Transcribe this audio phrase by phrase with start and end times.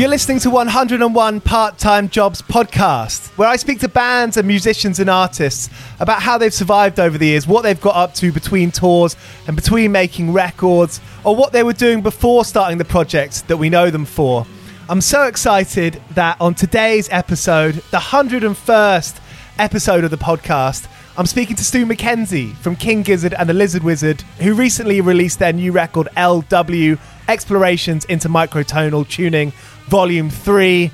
[0.00, 4.98] You're listening to 101 Part Time Jobs podcast, where I speak to bands and musicians
[4.98, 5.68] and artists
[6.00, 9.14] about how they've survived over the years, what they've got up to between tours
[9.46, 13.68] and between making records, or what they were doing before starting the project that we
[13.68, 14.46] know them for.
[14.88, 19.20] I'm so excited that on today's episode, the 101st
[19.58, 20.88] episode of the podcast,
[21.18, 25.40] I'm speaking to Stu Mackenzie from King Gizzard and the Lizard Wizard, who recently released
[25.40, 26.98] their new record LW
[27.28, 29.52] Explorations into Microtonal Tuning
[29.90, 30.88] Volume 3.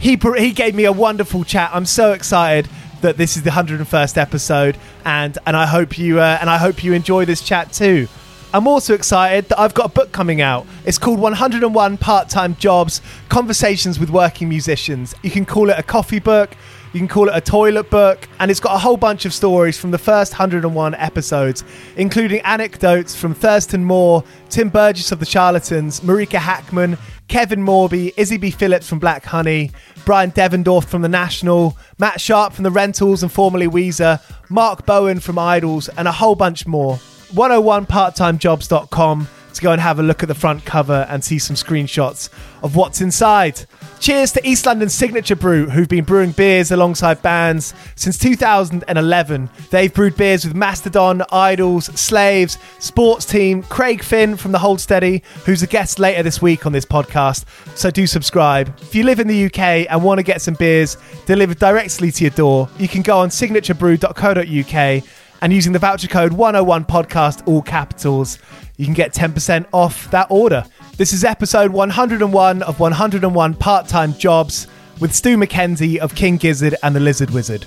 [0.00, 1.70] He, he gave me a wonderful chat.
[1.72, 2.68] I'm so excited
[3.00, 6.82] that this is the 101st episode and and I hope you uh, and I hope
[6.82, 8.08] you enjoy this chat too.
[8.52, 10.66] I'm also excited that I've got a book coming out.
[10.84, 15.14] It's called 101 Part-Time Jobs: Conversations with Working Musicians.
[15.22, 16.50] You can call it a coffee book,
[16.92, 19.78] you can call it a toilet book, and it's got a whole bunch of stories
[19.78, 21.64] from the first 101 episodes,
[21.96, 26.98] including anecdotes from Thurston Moore, Tim Burgess of the Charlatans, Marika Hackman,
[27.28, 28.50] Kevin Morby, Izzy B.
[28.50, 29.70] Phillips from Black Honey,
[30.04, 35.18] Bryan Devendorf from The National, Matt Sharp from The Rentals and formerly Weezer, Mark Bowen
[35.18, 36.96] from IDLES, and a whole bunch more.
[37.32, 42.28] 101parttimejobs.com to go and have a look at the front cover and see some screenshots
[42.62, 43.64] of what's inside.
[44.00, 49.50] Cheers to East London Signature Brew, who've been brewing beers alongside bands since 2011.
[49.70, 55.22] They've brewed beers with Mastodon, IDLES, Slaves, Sports Team, Craig Finn from the Hold Steady,
[55.44, 57.44] who's a guest later this week on this podcast.
[57.76, 58.74] So do subscribe.
[58.80, 60.96] If you live in the UK and want to get some beers
[61.26, 65.04] delivered directly to your door, you can go on signaturebrew.co.uk
[65.42, 68.38] and using the voucher code 101 podcast, all capitals,
[68.76, 70.64] you can get 10% off that order.
[70.96, 74.66] This is episode 101 of 101 Part Time Jobs
[75.00, 77.66] with Stu Mackenzie of King Gizzard and the Lizard Wizard.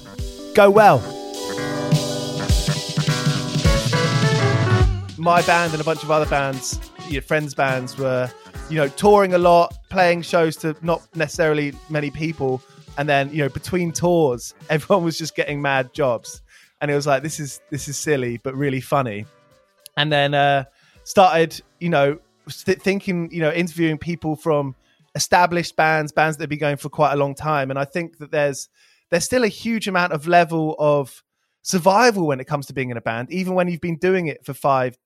[0.56, 1.00] Go well.
[5.18, 6.80] My band and a bunch of other bands,
[7.10, 8.30] your friends' bands, were,
[8.70, 12.62] you know, touring a lot, playing shows to not necessarily many people.
[12.98, 16.42] And then, you know, between tours, everyone was just getting mad jobs.
[16.82, 19.26] And it was like, this is this is silly, but really funny.
[19.98, 20.66] And then uh
[21.06, 22.20] started, you know,
[22.50, 24.76] st- thinking, you know, interviewing people from
[25.16, 28.18] established bands, bands that have been going for quite a long time, and I think
[28.18, 28.68] that there's
[29.10, 31.24] there's still a huge amount of level of
[31.62, 34.46] survival when it comes to being in a band, even when you've been doing it
[34.46, 34.98] for five,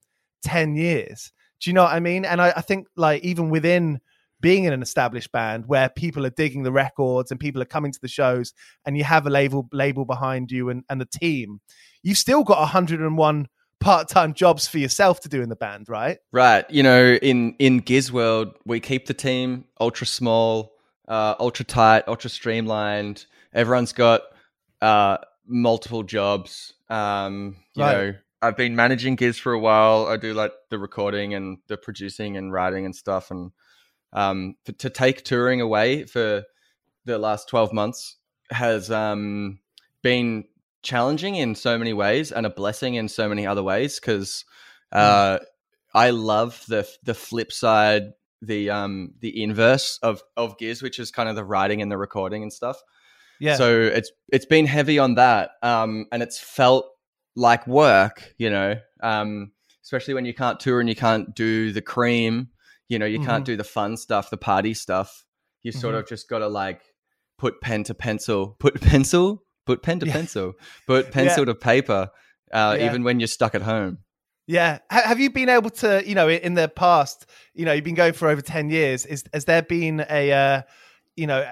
[0.42, 1.32] ten years.
[1.62, 2.26] Do you know what I mean?
[2.26, 4.00] And I, I think like even within
[4.42, 7.92] being in an established band where people are digging the records and people are coming
[7.92, 8.54] to the shows
[8.86, 11.60] and you have a label label behind you and, and the team,
[12.04, 13.48] you've still got 101
[13.80, 16.20] part-time jobs for yourself to do in the band, right?
[16.32, 16.70] Right.
[16.70, 20.74] You know, in in Gizz World, we keep the team ultra small,
[21.08, 23.26] uh, ultra tight, ultra streamlined.
[23.54, 24.22] Everyone's got
[24.82, 25.18] uh,
[25.48, 26.74] multiple jobs.
[26.90, 27.94] Um, you right.
[27.94, 30.08] know, I've been managing Gizz for a while.
[30.08, 33.32] I do like the recording and the producing and writing and stuff.
[33.32, 33.52] And
[34.14, 36.44] um, to, to take touring away for
[37.06, 38.18] the last twelve months
[38.52, 39.60] has um,
[40.02, 40.46] been
[40.82, 44.46] challenging in so many ways and a blessing in so many other ways because
[44.92, 45.00] hmm.
[45.00, 45.46] uh, mm.
[45.94, 48.12] I love the the flip side,
[48.42, 51.98] the um the inverse of of Gears, which is kind of the writing and the
[51.98, 52.82] recording and stuff.
[53.40, 53.56] Yeah.
[53.56, 56.86] So it's it's been heavy on that, um, and it's felt
[57.36, 59.52] like work, you know, um,
[59.84, 62.50] especially when you can't tour and you can't do the cream,
[62.90, 63.28] you know, you mm-hmm.
[63.28, 65.26] can't do the fun stuff, the party stuff.
[65.64, 66.02] You sort mm-hmm.
[66.02, 66.82] of just got to like
[67.38, 70.14] put pen to pencil, put pencil put pen to yeah.
[70.14, 70.54] pencil,
[70.88, 71.54] put pencil yeah.
[71.54, 72.10] to paper,
[72.52, 72.88] uh, yeah.
[72.88, 74.00] even when you're stuck at home.
[74.48, 74.80] Yeah.
[74.90, 78.14] have you been able to, you know, in the past, you know, you've been going
[78.14, 79.06] for over 10 years.
[79.06, 80.62] Is, has there been a, uh,
[81.16, 81.48] you know,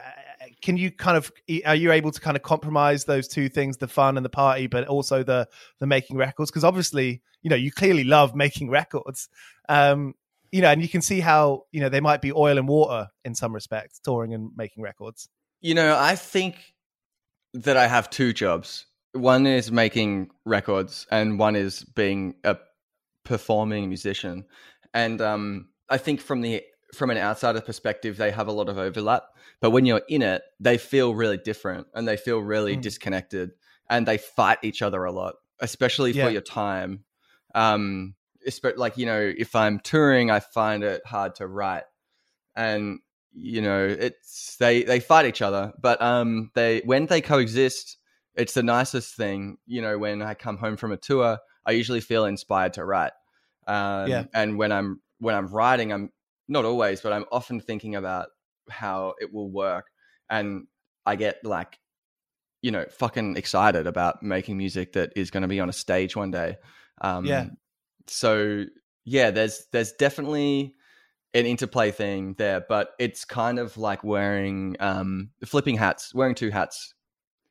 [0.64, 1.32] can you kind of,
[1.64, 4.66] are you able to kind of compromise those two things, the fun and the party,
[4.66, 5.48] but also the,
[5.80, 6.50] the making records?
[6.50, 9.30] Because obviously, you know, you clearly love making records.
[9.70, 10.16] Um,
[10.52, 13.10] you know, and you can see how, you know, they might be oil and water
[13.24, 15.30] in some respects, touring and making records.
[15.62, 16.74] You know, I think
[17.64, 18.86] that I have two jobs.
[19.14, 22.58] One is making records, and one is being a
[23.26, 24.46] performing musician.
[24.94, 26.64] And um, I think from the
[26.94, 29.24] from an outsider perspective, they have a lot of overlap.
[29.60, 32.82] But when you're in it, they feel really different, and they feel really mm.
[32.82, 33.52] disconnected,
[33.90, 36.26] and they fight each other a lot, especially yeah.
[36.26, 37.04] for your time.
[37.56, 38.16] Um,
[38.76, 41.84] like you know, if I'm touring, I find it hard to write,
[42.56, 43.00] and
[43.40, 47.98] you know it's they they fight each other but um they when they coexist
[48.34, 52.02] it's the nicest thing you know when i come home from a tour i usually
[52.02, 53.12] feel inspired to write.
[53.68, 54.24] Um, yeah.
[54.34, 56.10] and when i'm when i'm writing i'm
[56.48, 58.30] not always but i'm often thinking about
[58.70, 59.88] how it will work.
[60.30, 60.68] And
[61.06, 61.78] i get like
[62.62, 66.16] you know fucking excited about making music that is going to be on a stage
[66.16, 66.58] one day.
[67.02, 67.48] Um yeah.
[68.08, 68.64] so
[69.04, 70.77] yeah there's there's definitely
[71.34, 76.50] an interplay thing there, but it's kind of like wearing um flipping hats, wearing two
[76.50, 76.94] hats.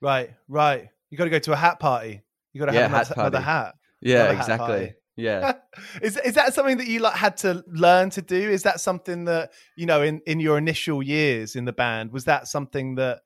[0.00, 0.88] Right, right.
[1.10, 2.22] You got to go to a hat party.
[2.52, 3.74] You got to have hat another, another, hat.
[4.00, 4.86] Yeah, another exactly.
[4.86, 5.54] Hat yeah.
[6.02, 8.36] is is that something that you like had to learn to do?
[8.36, 12.24] Is that something that you know in in your initial years in the band was
[12.26, 13.20] that something that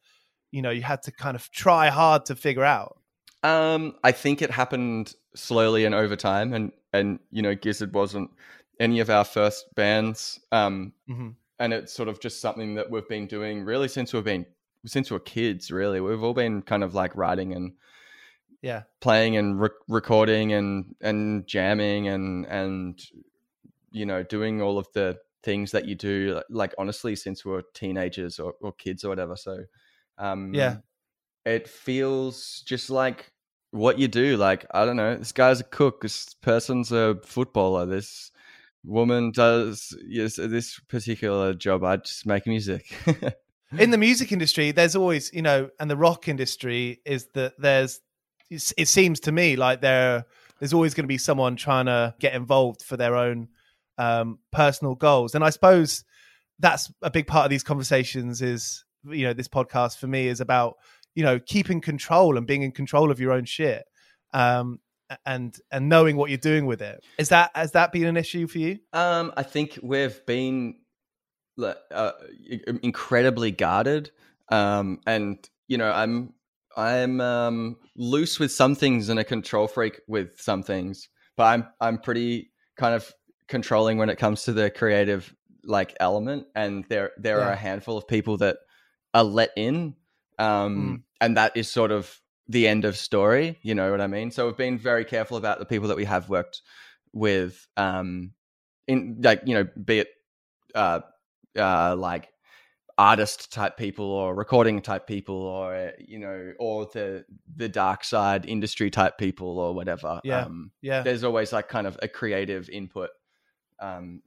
[0.52, 2.96] you know you had to kind of try hard to figure out?
[3.42, 8.30] Um, I think it happened slowly and over time, and and you know, Gizzard wasn't
[8.80, 10.40] any of our first bands.
[10.50, 11.28] Um, mm-hmm.
[11.60, 14.46] And it's sort of just something that we've been doing really since we've been
[14.86, 15.70] since we we're kids.
[15.70, 17.74] Really, we've all been kind of like writing and
[18.62, 23.02] yeah, playing and re- recording and and jamming and and
[23.90, 26.40] you know doing all of the things that you do.
[26.48, 29.36] Like honestly, since we we're teenagers or, or kids or whatever.
[29.36, 29.64] So
[30.16, 30.78] um, yeah,
[31.44, 33.32] it feels just like
[33.70, 34.38] what you do.
[34.38, 36.00] Like I don't know, this guy's a cook.
[36.00, 37.84] This person's a footballer.
[37.84, 38.30] This
[38.84, 41.84] woman does yes this particular job.
[41.84, 42.94] I just make music.
[43.78, 48.00] in the music industry, there's always you know, and the rock industry is that there's.
[48.50, 50.24] It seems to me like there
[50.60, 53.48] there's always going to be someone trying to get involved for their own
[53.98, 55.34] um, personal goals.
[55.34, 56.04] And I suppose
[56.58, 60.40] that's a big part of these conversations is, you know, this podcast for me is
[60.40, 60.76] about,
[61.14, 63.84] you know, keeping control and being in control of your own shit.
[64.32, 64.80] Um,
[65.26, 68.46] and and knowing what you're doing with it is that has that been an issue
[68.46, 70.74] for you um i think we've been
[71.62, 72.12] uh,
[72.82, 74.10] incredibly guarded
[74.50, 76.32] um and you know i'm
[76.76, 81.66] i'm um loose with some things and a control freak with some things but i'm
[81.80, 83.12] i'm pretty kind of
[83.48, 87.48] controlling when it comes to the creative like element and there there yeah.
[87.48, 88.56] are a handful of people that
[89.12, 89.94] are let in
[90.38, 91.02] um mm.
[91.20, 92.19] and that is sort of
[92.50, 95.58] the end of story you know what i mean so we've been very careful about
[95.58, 96.62] the people that we have worked
[97.12, 98.32] with um
[98.86, 100.08] in like you know be it
[100.74, 101.00] uh
[101.58, 102.28] uh like
[102.98, 107.24] artist type people or recording type people or you know or the
[107.56, 111.86] the dark side industry type people or whatever yeah um, yeah there's always like kind
[111.86, 113.10] of a creative input
[113.80, 114.22] um,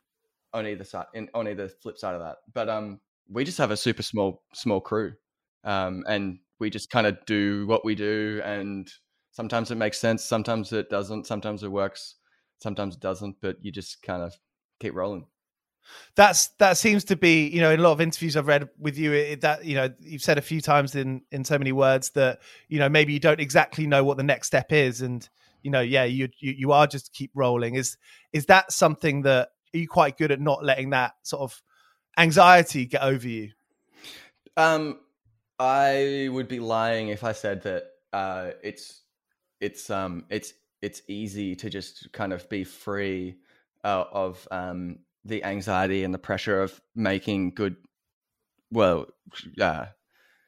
[0.54, 2.38] on either side, in, on either flip side of that.
[2.54, 3.00] But um,
[3.30, 5.14] we just have a super small small crew,
[5.64, 8.92] um, and we just kind of do what we do, and
[9.32, 12.16] sometimes it makes sense, sometimes it doesn't, sometimes it works,
[12.60, 14.34] sometimes it doesn't, but you just kind of
[14.80, 15.26] keep rolling
[16.16, 18.98] that's that seems to be you know in a lot of interviews i've read with
[18.98, 22.10] you it, that you know you've said a few times in in so many words
[22.12, 22.40] that
[22.70, 25.28] you know maybe you don't exactly know what the next step is and
[25.64, 27.76] you know, yeah, you, you you are just keep rolling.
[27.76, 27.98] Is
[28.34, 31.62] is that something that are you quite good at not letting that sort of
[32.18, 33.52] anxiety get over you?
[34.56, 35.00] Um,
[35.64, 39.02] I would be lying if I said that uh, it's
[39.62, 43.38] it's um it's it's easy to just kind of be free
[43.84, 47.78] uh, of um the anxiety and the pressure of making good
[48.72, 49.08] well
[49.60, 49.86] uh,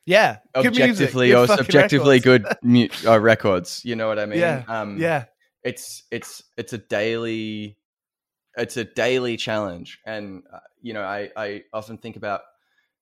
[0.05, 3.81] yeah, objectively good or subjectively good mu- uh, records.
[3.83, 4.39] You know what I mean?
[4.39, 5.25] Yeah, um, yeah.
[5.63, 7.77] It's it's it's a daily,
[8.55, 12.41] it's a daily challenge, and uh, you know, I I often think about.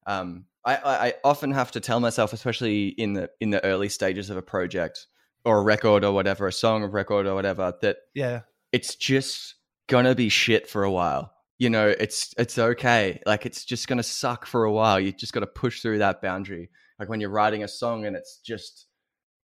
[0.05, 4.29] Um, I, I often have to tell myself, especially in the in the early stages
[4.29, 5.07] of a project
[5.43, 8.41] or a record or whatever, a song, a record or whatever, that yeah,
[8.71, 9.55] it's just
[9.87, 11.33] gonna be shit for a while.
[11.59, 13.21] You know, it's it's okay.
[13.25, 14.99] Like it's just gonna suck for a while.
[14.99, 16.69] You just got to push through that boundary
[16.99, 18.87] like when you're writing a song and it's just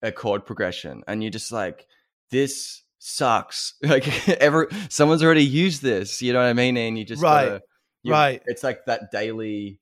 [0.02, 1.86] a chord progression and you're just like
[2.30, 7.04] this sucks like ever someone's already used this you know what i mean and you
[7.04, 7.62] just right gotta,
[8.02, 9.78] you, right it's like that daily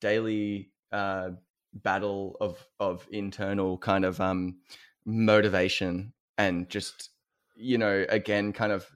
[0.00, 1.30] daily uh
[1.74, 4.56] battle of of internal kind of um
[5.04, 7.10] motivation and just
[7.54, 8.86] you know again kind of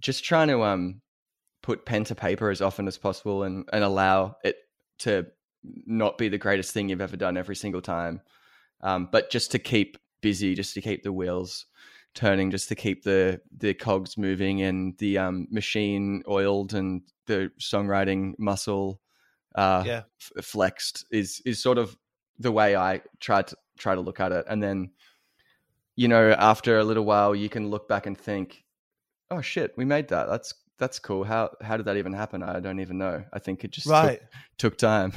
[0.00, 1.00] just trying to um
[1.62, 4.56] put pen to paper as often as possible and and allow it
[4.98, 5.26] to
[5.86, 8.20] not be the greatest thing you've ever done every single time.
[8.82, 11.66] Um, but just to keep busy, just to keep the wheels
[12.14, 17.50] turning, just to keep the the cogs moving and the um, machine oiled and the
[17.60, 19.00] songwriting muscle
[19.54, 20.02] uh, yeah.
[20.20, 21.96] f- flexed is is sort of
[22.38, 24.44] the way I try to try to look at it.
[24.48, 24.90] And then,
[25.96, 28.64] you know, after a little while, you can look back and think,
[29.30, 30.28] "Oh shit, we made that.
[30.28, 31.24] That's that's cool.
[31.24, 32.42] How how did that even happen?
[32.42, 33.24] I don't even know.
[33.32, 34.20] I think it just right.
[34.58, 35.12] took, took time.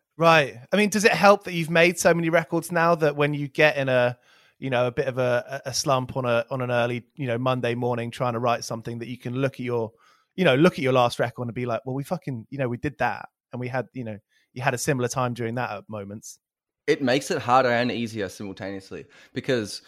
[0.16, 0.56] right.
[0.72, 3.48] I mean, does it help that you've made so many records now that when you
[3.48, 4.18] get in a
[4.58, 7.38] you know a bit of a, a slump on a on an early you know
[7.38, 9.92] Monday morning trying to write something that you can look at your
[10.36, 12.68] you know look at your last record and be like, well, we fucking you know
[12.68, 14.18] we did that and we had you know
[14.52, 16.38] you had a similar time during that at moments.
[16.86, 19.82] It makes it harder and easier simultaneously because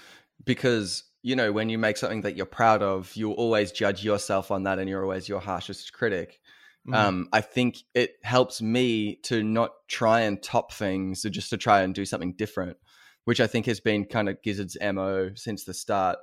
[0.44, 4.50] because you know, when you make something that you're proud of, you'll always judge yourself
[4.50, 6.40] on that and you're always your harshest critic.
[6.86, 6.94] Mm.
[6.96, 11.56] Um, I think it helps me to not try and top things, or just to
[11.56, 12.76] try and do something different,
[13.24, 16.18] which I think has been kind of Gizzard's MO since the start,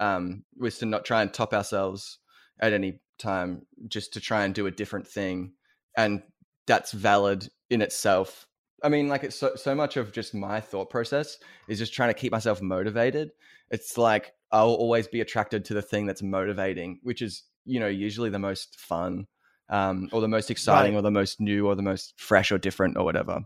[0.00, 2.18] um, was to not try and top ourselves
[2.60, 5.54] at any time, just to try and do a different thing.
[5.96, 6.22] And
[6.66, 8.46] that's valid in itself.
[8.82, 11.38] I mean, like it's so, so much of just my thought process
[11.68, 13.30] is just trying to keep myself motivated.
[13.70, 17.86] It's like I'll always be attracted to the thing that's motivating, which is, you know,
[17.86, 19.26] usually the most fun
[19.68, 20.98] um, or the most exciting right.
[20.98, 23.40] or the most new or the most fresh or different or whatever.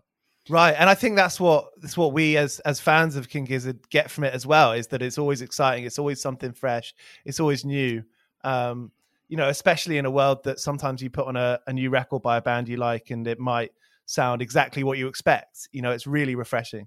[0.49, 3.89] Right, and I think that's what that's what we as as fans of King Gizzard
[3.91, 6.95] get from it as well is that it's always exciting, it's always something fresh,
[7.25, 8.05] it's always new.
[8.45, 8.93] Um,
[9.29, 12.23] you know, especially in a world that sometimes you put on a, a new record
[12.23, 13.73] by a band you like and it might
[14.07, 15.69] sound exactly what you expect.
[15.73, 16.87] You know, it's really refreshing.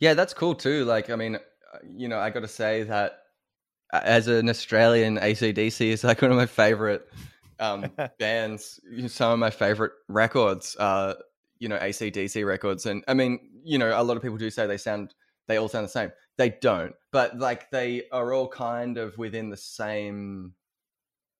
[0.00, 0.84] Yeah, that's cool too.
[0.84, 1.38] Like, I mean,
[1.88, 3.18] you know, I got to say that
[3.92, 7.08] uh, as an Australian, AC/DC is like one of my favorite
[7.58, 8.80] um, bands.
[9.08, 11.16] Some of my favorite records are,
[11.58, 12.86] you know, AC/DC records.
[12.86, 15.14] And I mean, you know, a lot of people do say they sound,
[15.46, 16.12] they all sound the same.
[16.36, 20.54] they don't, but like they are all kind of within the same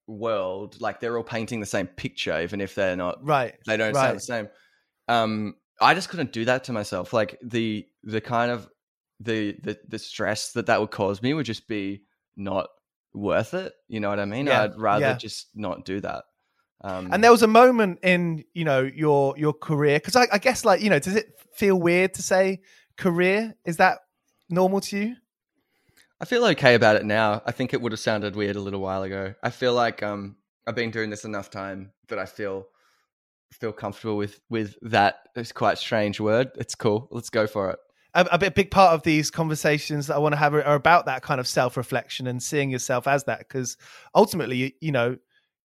[0.07, 0.81] world.
[0.81, 3.25] Like they're all painting the same picture, even if they're not.
[3.25, 3.55] Right.
[3.67, 4.03] They don't right.
[4.03, 4.49] sound the same.
[5.09, 7.13] Um, I just couldn't do that to myself.
[7.13, 8.69] Like the the kind of
[9.21, 12.03] the the the stress that that would cause me would just be
[12.37, 12.69] not
[13.13, 13.73] worth it.
[13.89, 14.47] You know what I mean?
[14.47, 15.17] Yeah, I'd rather yeah.
[15.17, 16.25] just not do that.
[16.83, 20.39] Um, And there was a moment in you know your your career because I, I
[20.39, 22.61] guess like you know does it feel weird to say
[22.97, 23.55] career?
[23.65, 23.99] Is that
[24.49, 25.17] normal to you?
[26.21, 27.43] I feel okay about it now.
[27.45, 29.35] I think it would have sounded weird a little while ago.
[29.43, 32.67] I feel like um I've been doing this enough time that I feel
[33.53, 35.17] feel comfortable with with that.
[35.37, 36.51] It's quite strange word.
[36.57, 37.09] It's cool.
[37.11, 37.79] Let's go for it.
[38.15, 41.07] a, a big part of these conversations that I want to have are, are about
[41.07, 43.41] that kind of self reflection and seeing yourself as that.
[43.41, 43.77] Because
[44.15, 45.17] ultimately, you, you know,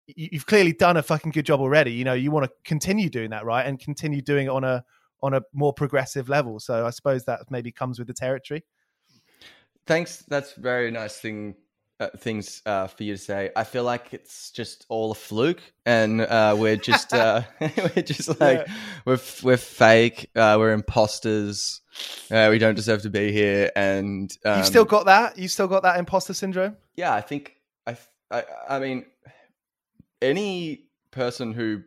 [0.07, 1.93] you've clearly done a fucking good job already.
[1.93, 4.85] You know, you want to continue doing that, right, and continue doing it on a
[5.23, 6.61] on a more progressive level.
[6.61, 8.65] So I suppose that maybe comes with the territory.
[9.89, 10.23] Thanks.
[10.29, 11.55] That's very nice thing.
[12.01, 13.51] Uh, things uh, for you to say.
[13.57, 18.39] I feel like it's just all a fluke, and uh, we're just uh, we're just
[18.39, 18.69] like
[19.05, 20.31] we're we're fake.
[20.37, 21.81] Uh, we're imposters.
[22.31, 25.39] Uh, we don't deserve to be here, and um, You've still got that.
[25.39, 26.77] You've still got that imposter syndrome.
[26.95, 27.13] yeah.
[27.13, 27.55] I think
[27.85, 27.97] I
[28.31, 29.07] I, I mean
[30.23, 31.83] any person who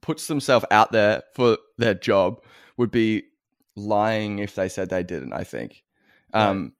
[0.00, 2.42] puts themselves out there for their job
[2.78, 3.24] would be
[3.76, 5.34] lying if they said they didn't.
[5.34, 5.82] I think.
[6.32, 6.72] Um,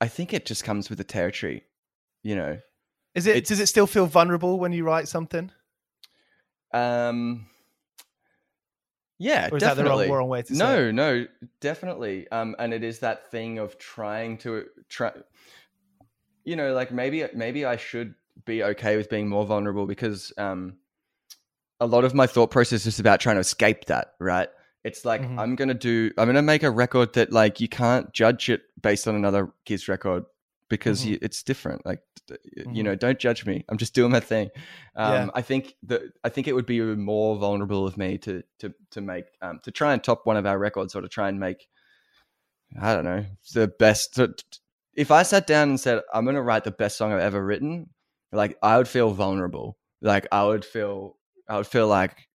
[0.00, 1.64] I think it just comes with the territory,
[2.22, 2.58] you know.
[3.14, 3.36] Is it?
[3.36, 5.50] It's- does it still feel vulnerable when you write something?
[6.72, 7.46] Um,
[9.18, 10.06] yeah, Or is that the definitely.
[10.08, 10.54] wrong, wrong way to say?
[10.54, 10.58] it?
[10.58, 11.26] no, no,
[11.60, 12.28] definitely.
[12.30, 15.12] Um, and it is that thing of trying to try.
[16.44, 18.14] You know, like maybe maybe I should
[18.44, 20.76] be okay with being more vulnerable because um,
[21.80, 24.14] a lot of my thought process is about trying to escape that.
[24.20, 24.48] Right?
[24.88, 25.38] It's like Mhm.
[25.38, 26.10] I'm gonna do.
[26.18, 29.88] I'm gonna make a record that like you can't judge it based on another kid's
[29.88, 30.24] record
[30.68, 31.06] because Mhm.
[31.10, 31.86] you, it's different.
[31.86, 32.36] Like d-
[32.72, 33.64] you know, don't judge me.
[33.68, 34.50] I'm just doing my thing.
[34.96, 35.28] Um, Yeah.
[35.34, 39.00] I think that I think it would be more vulnerable of me to to to
[39.00, 41.68] make um, to try and top one of our records or to try and make
[42.80, 44.18] I don't know the best.
[44.94, 47.42] If I sat down and said I'm going to write the best song I've ever
[47.44, 47.88] written,
[48.32, 49.78] like I would feel vulnerable.
[50.02, 51.16] Like I would feel
[51.48, 52.27] I would feel like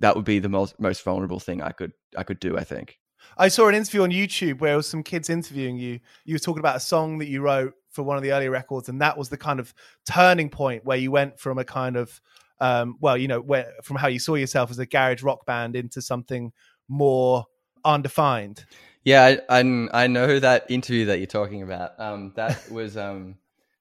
[0.00, 2.56] that would be the most most vulnerable thing I could I could do.
[2.56, 2.98] I think.
[3.36, 6.00] I saw an interview on YouTube where it was some kids interviewing you.
[6.24, 8.88] You were talking about a song that you wrote for one of the earlier records,
[8.88, 9.74] and that was the kind of
[10.08, 12.20] turning point where you went from a kind of,
[12.60, 15.76] um, well, you know, where from how you saw yourself as a garage rock band
[15.76, 16.52] into something
[16.88, 17.44] more
[17.84, 18.64] undefined.
[19.04, 21.98] Yeah, I, I I know that interview that you're talking about.
[21.98, 23.36] Um, that was um,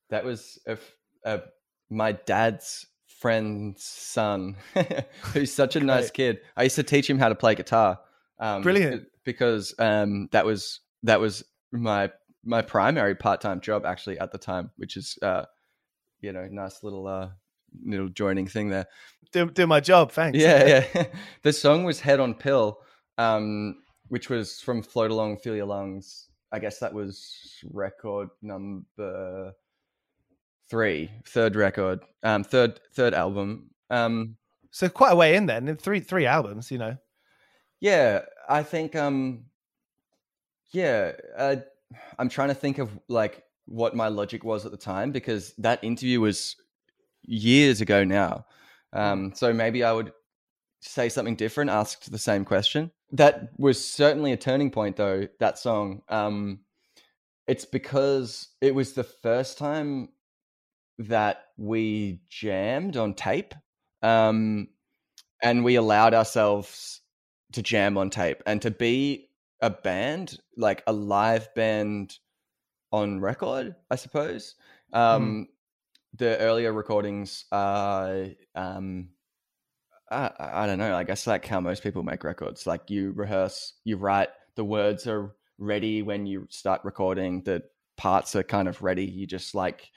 [0.09, 0.77] that was a,
[1.23, 1.43] a-
[1.89, 2.85] my dad's
[3.19, 4.55] friend's son,
[5.33, 6.39] who's such a nice kid.
[6.55, 7.99] I used to teach him how to play guitar.
[8.39, 9.07] Um, Brilliant.
[9.23, 12.11] because um, that was that was my
[12.43, 15.45] my primary part time job actually at the time, which is uh,
[16.21, 17.29] you know, nice little uh,
[17.83, 18.85] little joining thing there.
[19.31, 20.37] Do, do my job, thanks.
[20.37, 21.05] Yeah, yeah.
[21.41, 22.77] the song was Head On/Pill,
[23.17, 23.77] um,
[24.07, 26.29] which was from Float Along, Feel Your Lungs.
[26.51, 29.53] I guess that was record number
[30.69, 33.69] three, third record, um, third third album.
[33.89, 34.37] Um,
[34.71, 35.75] So quite a way in then.
[35.77, 36.97] Three three albums, you know.
[37.79, 38.95] yeah, I think.
[38.95, 39.45] Um,
[40.71, 41.55] yeah, uh,
[42.19, 45.83] I'm trying to think of like what my logic was at the time because that
[45.83, 46.55] interview was
[47.23, 48.45] years ago now.
[48.93, 50.11] Um, so maybe I would
[50.81, 52.91] say something different, asked the same question.
[53.11, 55.27] That was certainly a turning point, though.
[55.39, 56.01] That song.
[56.09, 56.59] Um,
[57.47, 60.09] it's because it was the first time
[60.99, 63.53] that we jammed on tape,
[64.01, 64.67] um,
[65.41, 67.01] and we allowed ourselves
[67.53, 69.29] to jam on tape and to be
[69.61, 72.17] a band, like a live band
[72.91, 74.55] on record, I suppose.
[74.93, 75.47] Um,
[76.13, 79.09] The earlier recordings are, um,
[80.09, 82.65] I, I don't know, I guess like how most people make records.
[82.65, 87.61] Like you rehearse, you write, the words are ready when you start recording, the
[87.97, 89.05] parts are kind of ready.
[89.05, 89.91] You just like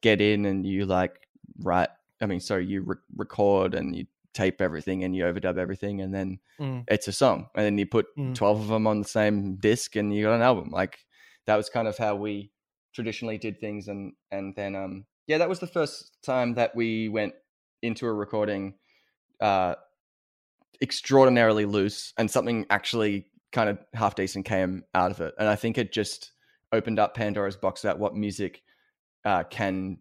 [0.00, 1.28] get in and you like
[1.62, 1.88] write.
[2.20, 6.14] I mean, so you re- record and you tape everything and you overdub everything, and
[6.14, 6.84] then Mm.
[6.88, 7.48] it's a song.
[7.54, 8.34] And then you put Mm.
[8.34, 10.70] 12 of them on the same disc and you got an album.
[10.70, 10.98] Like
[11.46, 12.52] that was kind of how we
[12.92, 13.88] traditionally did things.
[13.88, 17.34] And, and then, um, yeah, that was the first time that we went
[17.82, 18.74] into a recording,
[19.40, 19.74] uh,
[20.82, 25.34] extraordinarily loose and something actually kind of half decent came out of it.
[25.38, 26.32] And I think it just
[26.72, 28.62] opened up Pandora's box about what music
[29.24, 29.98] uh, can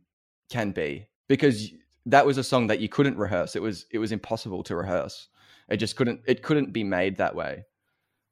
[0.50, 1.72] can be because
[2.06, 3.56] that was a song that you couldn't rehearse.
[3.56, 5.28] It was it was impossible to rehearse.
[5.70, 7.66] It just couldn't it couldn't be made that way.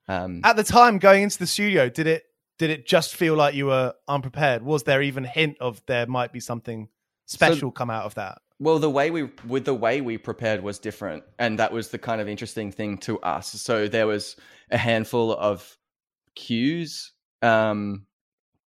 [0.07, 2.23] Um, At the time going into the studio, did it
[2.57, 4.63] did it just feel like you were unprepared?
[4.63, 6.89] Was there even a hint of there might be something
[7.25, 8.39] special so, come out of that?
[8.59, 11.99] Well, the way we with the way we prepared was different, and that was the
[11.99, 13.51] kind of interesting thing to us.
[13.61, 14.35] So there was
[14.71, 15.77] a handful of
[16.35, 18.07] cues, um,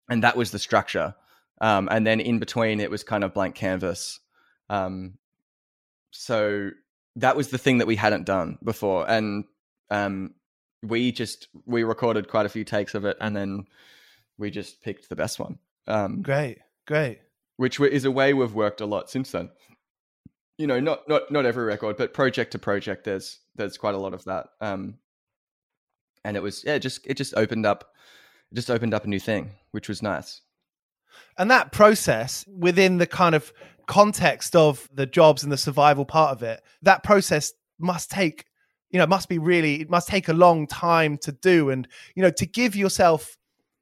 [0.09, 1.15] and that was the structure.
[1.59, 4.19] Um, and then in between, it was kind of blank canvas.
[4.69, 5.17] Um,
[6.11, 6.71] so
[7.15, 9.45] that was the thing that we hadn't done before, and
[9.89, 10.33] um,
[10.83, 13.65] we just we recorded quite a few takes of it, and then
[14.37, 15.57] we just picked the best one.
[15.87, 17.19] Um, great, great.
[17.57, 19.49] Which is a way we've worked a lot since then.
[20.57, 23.99] You know, not not not every record, but project to project, there's there's quite a
[23.99, 24.47] lot of that.
[24.61, 24.99] Um,
[26.23, 27.93] and it was yeah, just it just opened up,
[28.51, 30.41] it just opened up a new thing, which was nice.
[31.37, 33.53] And that process within the kind of
[33.87, 38.45] context of the jobs and the survival part of it, that process must take
[38.89, 41.69] you know, must be really, it must take a long time to do.
[41.69, 43.37] And, you know, to give yourself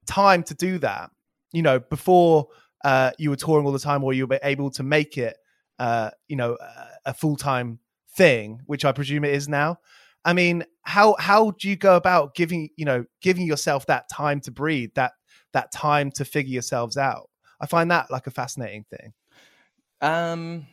[0.06, 1.12] time to do that,
[1.52, 2.48] you know, before
[2.84, 5.38] uh, you were touring all the time or you were able to make it,
[5.80, 6.58] uh, you know,
[7.06, 7.80] a full time
[8.15, 9.78] thing, which I presume it is now.
[10.24, 14.39] I mean, how how do you go about giving you know giving yourself that time
[14.41, 15.13] to breathe, that
[15.56, 17.30] that time to figure yourselves out?
[17.60, 19.13] I find that like a fascinating thing.
[20.02, 20.68] Um,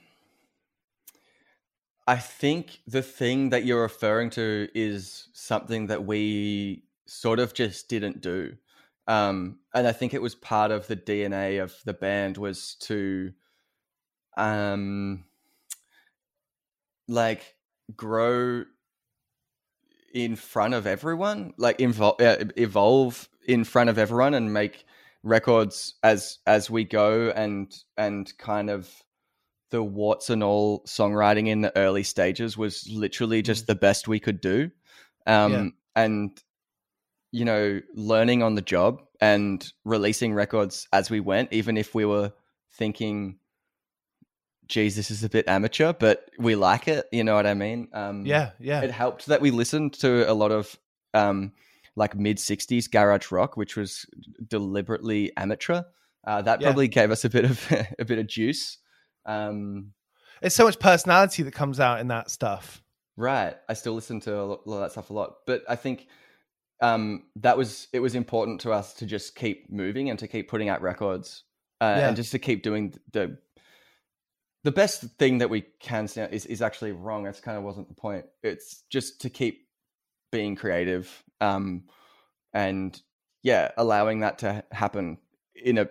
[2.06, 7.88] I think the thing that you're referring to is something that we sort of just
[7.88, 8.56] didn't do.
[9.06, 13.32] Um, and I think it was part of the DNA of the band was to
[14.36, 15.24] um
[17.08, 17.54] like
[17.94, 18.64] grow
[20.14, 24.84] in front of everyone, like uh, evolve in front of everyone and make
[25.22, 28.90] records as as we go and and kind of
[29.72, 33.66] the warts and all songwriting in the early stages was literally just mm.
[33.68, 34.70] the best we could do.
[35.26, 35.68] Um, yeah.
[35.96, 36.42] And,
[37.32, 42.04] you know, learning on the job and releasing records as we went, even if we
[42.04, 42.32] were
[42.74, 43.38] thinking,
[44.68, 47.06] geez, this is a bit amateur, but we like it.
[47.10, 47.88] You know what I mean?
[47.94, 48.82] Um, yeah, yeah.
[48.82, 50.78] It helped that we listened to a lot of
[51.14, 51.52] um,
[51.96, 54.06] like mid 60s garage rock, which was
[54.46, 55.82] deliberately amateur.
[56.24, 56.68] Uh, that yeah.
[56.68, 58.78] probably gave us a bit of a bit of juice.
[59.26, 59.92] Um,
[60.40, 62.82] There's so much personality that comes out in that stuff.
[63.16, 63.54] Right.
[63.68, 66.06] I still listen to a lot, of that stuff a lot, but I think
[66.80, 70.48] um, that was it was important to us to just keep moving and to keep
[70.48, 71.44] putting out records
[71.80, 72.08] uh, yeah.
[72.08, 73.38] and just to keep doing the
[74.64, 77.24] the best thing that we can is is actually wrong.
[77.24, 78.24] That's kind of wasn't the point.
[78.42, 79.66] It's just to keep
[80.32, 81.84] being creative um,
[82.52, 83.00] and
[83.42, 85.18] yeah, allowing that to happen
[85.54, 85.88] in a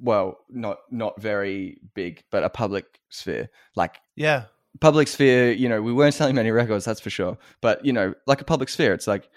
[0.00, 3.50] well, not not very big, but a public sphere.
[3.74, 4.44] Like yeah,
[4.80, 5.52] public sphere.
[5.52, 7.36] You know, we weren't selling many records, that's for sure.
[7.60, 9.28] But you know, like a public sphere, it's like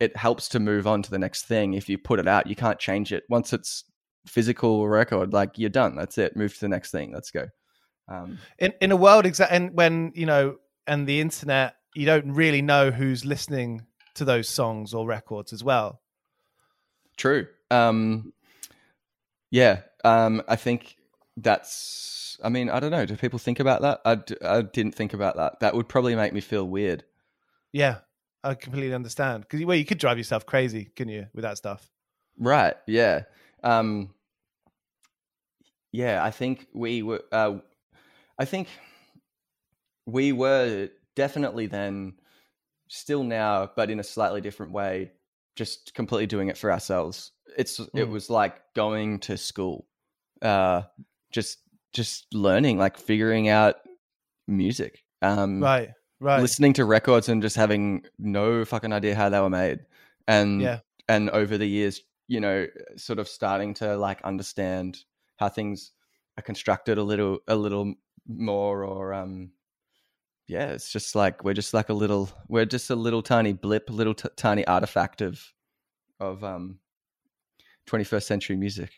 [0.00, 1.74] it helps to move on to the next thing.
[1.74, 3.84] If you put it out, you can't change it once it's
[4.26, 5.32] physical record.
[5.32, 5.94] Like you're done.
[5.94, 6.36] That's it.
[6.36, 7.12] Move to the next thing.
[7.12, 7.46] Let's go.
[8.08, 10.56] Um, in in a world exact and when you know
[10.88, 15.64] and the internet, you don't really know who's listening to those songs or records as
[15.64, 16.00] well.
[17.16, 17.46] True.
[17.70, 18.32] Um,
[19.50, 20.96] yeah, um, I think
[21.36, 22.38] that's.
[22.42, 23.04] I mean, I don't know.
[23.04, 24.00] Do people think about that?
[24.04, 25.60] I d- I didn't think about that.
[25.60, 27.04] That would probably make me feel weird.
[27.72, 27.98] Yeah,
[28.44, 29.42] I completely understand.
[29.42, 31.90] Because well, you could drive yourself crazy, can you, with that stuff?
[32.38, 32.74] Right.
[32.86, 33.22] Yeah.
[33.64, 34.10] Um,
[35.90, 36.22] yeah.
[36.22, 37.22] I think we were.
[37.32, 37.56] Uh,
[38.38, 38.68] I think
[40.06, 42.14] we were definitely then,
[42.86, 45.10] still now, but in a slightly different way,
[45.56, 47.32] just completely doing it for ourselves.
[47.56, 47.88] It's mm.
[47.92, 49.86] it was like going to school
[50.40, 50.82] uh
[51.32, 51.58] just
[51.92, 53.74] just learning like figuring out
[54.46, 56.40] music um right right.
[56.40, 59.80] listening to records and just having no fucking idea how they were made.
[60.28, 60.78] And yeah.
[61.08, 65.02] and over the years you know sort of starting to like understand
[65.38, 65.90] how things
[66.36, 67.94] are constructed a little a little
[68.28, 69.50] more or um
[70.48, 73.88] yeah it's just like we're just like a little we're just a little tiny blip
[73.90, 75.40] little t- tiny artifact of
[76.18, 76.80] of um
[77.88, 78.90] 21st century music.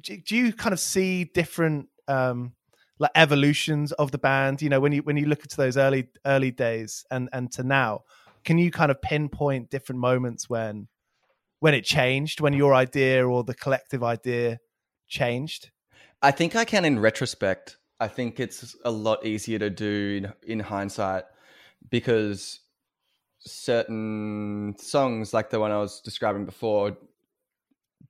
[0.00, 2.52] Do, do you kind of see different um,
[2.98, 4.62] like evolutions of the band?
[4.62, 7.62] You know, when you when you look into those early early days and and to
[7.62, 8.02] now,
[8.44, 10.88] can you kind of pinpoint different moments when
[11.60, 14.58] when it changed, when your idea or the collective idea
[15.08, 15.70] changed?
[16.20, 17.76] I think I can in retrospect.
[18.00, 21.24] I think it's a lot easier to do in, in hindsight
[21.90, 22.60] because
[23.38, 26.96] certain songs like the one I was describing before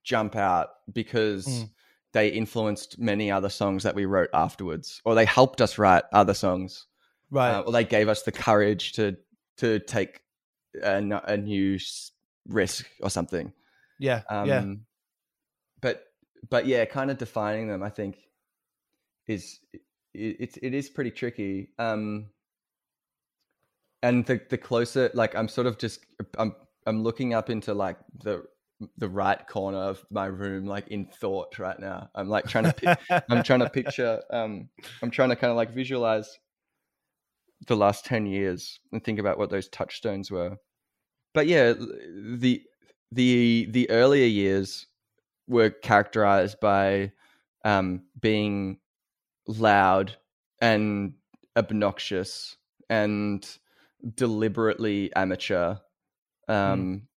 [0.05, 1.71] jump out because mm.
[2.13, 6.35] they influenced many other songs that we wrote afterwards, or they helped us write other
[6.35, 6.87] songs,
[7.31, 7.55] right?
[7.55, 9.17] Uh, or they gave us the courage to
[9.57, 10.21] to take
[10.83, 11.79] a, a new
[12.49, 13.53] risk or something.
[13.99, 14.65] Yeah, Um, yeah.
[15.81, 16.05] But
[16.49, 18.19] but yeah, kind of defining them, I think,
[19.27, 21.71] is it, it, it is pretty tricky.
[21.79, 22.27] Um,
[24.03, 26.05] and the the closer, like I'm sort of just
[26.39, 26.55] I'm
[26.87, 28.45] I'm looking up into like the
[28.99, 32.11] the right corner of my room, like in thought right now.
[32.15, 34.23] I'm like trying to pi- I'm trying to picture.
[34.31, 34.69] Um,
[35.03, 36.39] I'm trying to kind of like visualize
[37.67, 40.57] the last ten years and think about what those touchstones were.
[41.33, 42.63] But yeah, the
[43.11, 44.87] the the earlier years
[45.49, 47.13] were characterized by
[47.65, 48.79] um, being
[49.47, 50.17] loud
[50.61, 51.15] and
[51.57, 52.57] obnoxious
[52.89, 53.47] and
[54.15, 55.77] deliberately amateur,
[56.49, 57.09] um,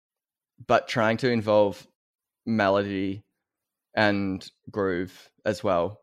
[0.67, 1.87] but trying to involve
[2.45, 3.25] melody
[3.95, 6.01] and groove as well.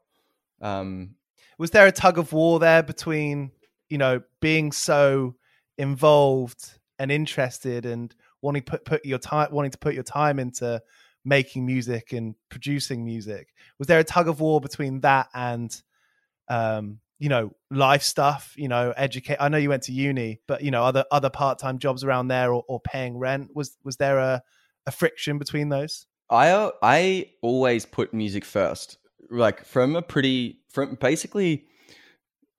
[0.62, 1.16] Um,
[1.58, 3.52] Was there a tug of war there between
[3.90, 5.36] you know being so
[5.78, 10.40] involved and interested and wanting to put put your time wanting to put your time
[10.40, 10.82] into
[11.26, 13.54] making music and producing music?
[13.80, 15.82] Was there a tug of war between that and
[16.50, 18.54] um, you know life stuff?
[18.58, 19.38] You know, educate.
[19.40, 22.28] I know you went to uni, but you know other other part time jobs around
[22.28, 23.52] there or, or paying rent.
[23.54, 24.44] Was was there a
[24.86, 26.06] a friction between those?
[26.30, 28.98] I I always put music first.
[29.30, 31.66] Like from a pretty from basically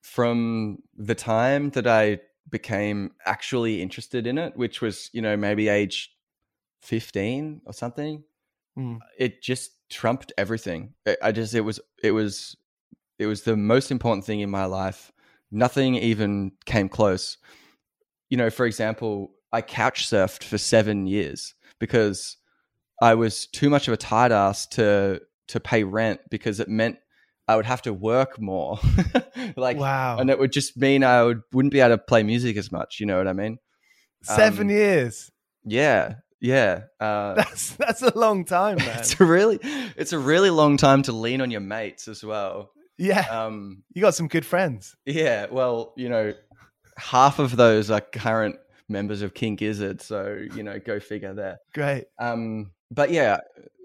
[0.02, 2.20] from the time that I
[2.50, 6.14] became actually interested in it, which was, you know, maybe age
[6.82, 8.22] 15 or something.
[8.78, 8.98] Mm.
[9.18, 10.94] It just trumped everything.
[11.06, 12.56] I- I just it was it was
[13.24, 15.10] it was the most important thing in my life.
[15.50, 17.38] Nothing even came close.
[18.28, 22.36] You know, for example, I couch surfed for 7 years because
[23.02, 26.98] I was too much of a tight ass to to pay rent because it meant
[27.46, 28.78] I would have to work more.
[29.56, 32.56] like Wow, and it would just mean I would wouldn't be able to play music
[32.56, 33.58] as much, you know what I mean?
[34.22, 35.30] seven um, years.
[35.64, 36.16] Yeah.
[36.40, 36.82] Yeah.
[37.00, 38.98] Uh That's that's a long time, man.
[38.98, 39.58] it's a really
[39.96, 42.70] it's a really long time to lean on your mates as well.
[42.98, 44.94] Yeah, Um you got some good friends.
[45.06, 46.32] yeah, well, you know,
[46.96, 48.56] half of those are current
[48.88, 51.58] members of King Gizzard, so you know, go figure there.
[51.74, 52.04] Great.
[52.20, 53.38] um but yeah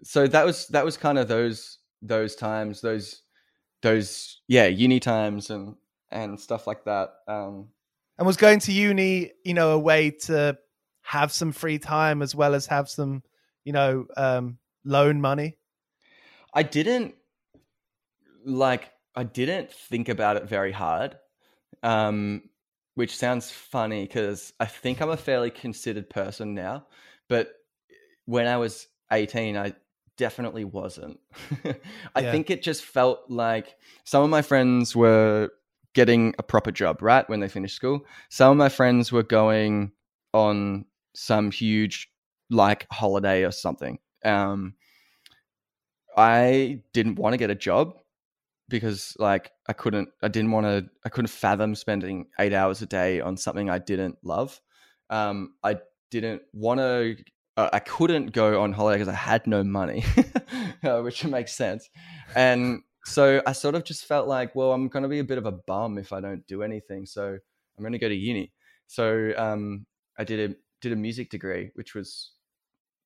[0.03, 3.23] so that was that was kind of those those times those
[3.81, 5.75] those yeah uni times and
[6.11, 7.69] and stuff like that um
[8.17, 10.57] And was going to uni, you know, a way to
[11.01, 13.23] have some free time as well as have some,
[13.63, 15.57] you know, um, loan money.
[16.53, 17.15] i didn't
[18.45, 21.17] like i didn't think about it very hard
[21.83, 22.41] um
[22.95, 26.85] which sounds funny because i think i'm a fairly considered person now
[27.27, 27.53] but
[28.25, 29.73] when i was 18 i
[30.19, 31.17] definitely wasn't.
[32.15, 32.31] I Yeah.
[32.31, 35.49] think it just felt like some of my friends were
[35.95, 38.05] getting a proper job right when they finished school.
[38.29, 39.93] Some of my friends were going
[40.33, 42.11] on some huge
[42.49, 43.97] like holiday or something.
[44.25, 44.75] Um
[46.17, 47.93] i didn't want to get a job
[48.69, 52.85] because like i couldn't i didn't want to i couldn't fathom spending eight hours a
[52.85, 54.61] day on something i didn't love.
[55.09, 55.77] Um i
[56.11, 57.17] didn't want to
[57.57, 60.05] uh, i couldn't go on holiday because i had no money
[60.83, 61.89] uh, which makes sense.
[62.35, 65.37] And so i sort of just felt like well i'm going to be a bit
[65.37, 68.53] of a bum if i don't do anything so i'm going to go to uni.
[68.87, 69.85] So um
[70.17, 72.31] i did a did a music degree which was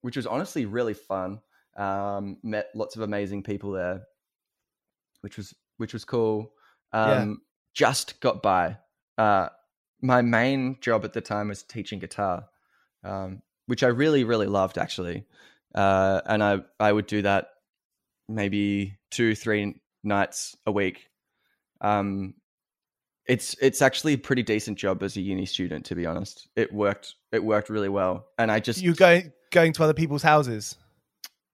[0.02, 1.39] which was honestly really fun.
[1.78, 4.02] Um met lots of amazing people there
[5.24, 6.52] which was which was cool.
[6.94, 7.22] Yeah.
[7.22, 7.42] Um,
[7.74, 8.78] Just got by.
[9.18, 9.48] Uh,
[10.02, 12.46] my main job at the time was teaching guitar,
[13.04, 15.26] um, which I really really loved actually,
[15.74, 17.48] uh, and I I would do that
[18.28, 21.10] maybe two three nights a week.
[21.82, 22.34] Um,
[23.26, 26.48] it's it's actually a pretty decent job as a uni student to be honest.
[26.56, 30.24] It worked it worked really well, and I just You going going to other people's
[30.24, 30.76] houses?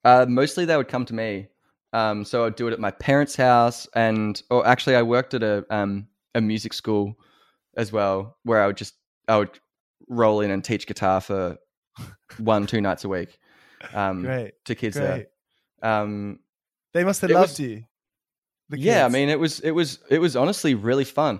[0.04, 1.48] uh, mostly they would come to me.
[1.94, 5.44] Um, so I'd do it at my parents' house, and or actually, I worked at
[5.44, 7.16] a um, a music school
[7.76, 8.94] as well, where I would just
[9.28, 9.60] I would
[10.08, 11.58] roll in and teach guitar for
[12.38, 13.38] one two nights a week
[13.94, 15.28] um, Great, to kids great.
[15.82, 15.92] there.
[15.92, 16.40] Um,
[16.94, 17.84] They must have loved was- you.
[18.72, 21.40] yeah, I mean, it was it was it was honestly really fun.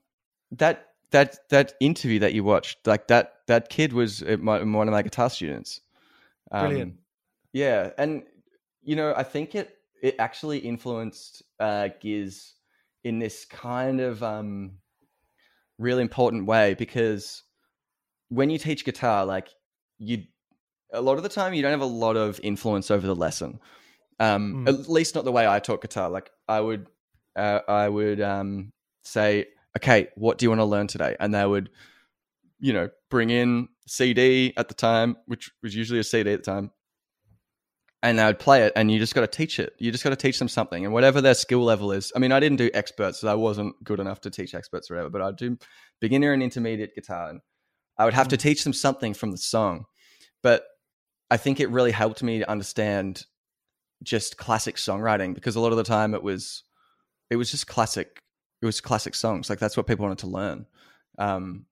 [0.51, 4.87] that that that interview that you watched, like that that kid was uh, my, one
[4.87, 5.81] of my guitar students.
[6.51, 6.95] Um, Brilliant.
[7.53, 8.23] Yeah, and
[8.83, 12.53] you know, I think it it actually influenced uh, Gizz
[13.03, 14.73] in this kind of um,
[15.77, 17.43] really important way because
[18.29, 19.49] when you teach guitar, like
[19.97, 20.23] you,
[20.93, 23.59] a lot of the time you don't have a lot of influence over the lesson.
[24.19, 24.69] Um, Mm.
[24.69, 26.09] At least not the way I taught guitar.
[26.09, 26.87] Like I would,
[27.35, 28.71] uh, I would um,
[29.03, 31.69] say, "Okay, what do you want to learn today?" And they would,
[32.59, 36.51] you know, bring in CD at the time, which was usually a CD at the
[36.51, 36.71] time,
[38.03, 39.73] and they would play it, and you just got to teach it.
[39.79, 42.11] You just got to teach them something, and whatever their skill level is.
[42.15, 44.95] I mean, I didn't do experts, so I wasn't good enough to teach experts or
[44.95, 45.57] whatever, but I'd do
[45.99, 47.41] beginner and intermediate guitar, and
[47.97, 48.41] I would have to mm.
[48.41, 49.85] teach them something from the song.
[50.41, 50.63] But
[51.29, 53.25] I think it really helped me to understand
[54.03, 56.63] just classic songwriting because a lot of the time it was
[57.29, 58.21] it was just classic
[58.61, 60.65] it was classic songs like that's what people wanted to learn
[61.17, 61.65] um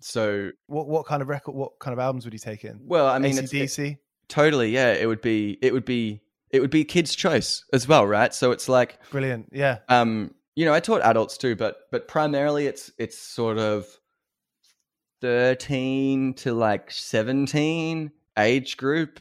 [0.00, 1.54] so What what kind of record?
[1.54, 2.80] What kind of albums would you take in?
[2.84, 6.70] well i mean it's, it- totally yeah it would be it would be it would
[6.70, 9.48] be kids choice as well right so it's like Brilliant.
[9.52, 9.78] Yeah.
[9.88, 13.86] um you know i taught adults too but but primarily it's it's sort of
[15.20, 19.20] 13 to like 17 age group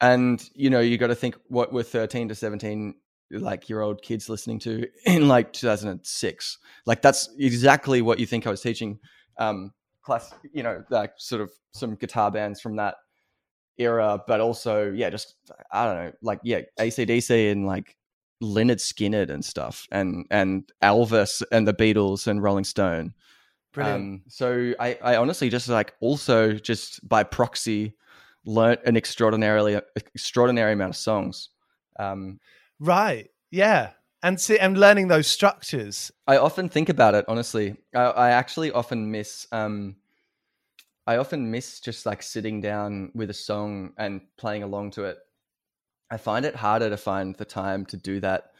[0.00, 2.94] and you know you got to think what were 13 to 17
[3.30, 8.46] like year old kids listening to in like 2006 like that's exactly what you think
[8.46, 8.98] i was teaching
[9.38, 12.96] um class you know like sort of some guitar bands from that
[13.78, 15.34] era but also yeah just
[15.72, 17.96] i don't know like yeah AC/DC and like
[18.42, 23.14] Lynyrd Skynyrd and stuff, and and Elvis and the Beatles and Rolling Stone.
[23.72, 24.00] Brilliant.
[24.00, 27.94] Um, so I, I honestly just like also just by proxy
[28.44, 31.48] learnt an extraordinarily extraordinary amount of songs.
[31.98, 32.38] Um,
[32.80, 33.30] right.
[33.50, 33.90] Yeah.
[34.22, 36.10] And see, and learning those structures.
[36.26, 37.26] I often think about it.
[37.28, 39.46] Honestly, I, I actually often miss.
[39.52, 39.96] Um,
[41.06, 45.18] I often miss just like sitting down with a song and playing along to it.
[46.10, 48.52] I find it harder to find the time to do that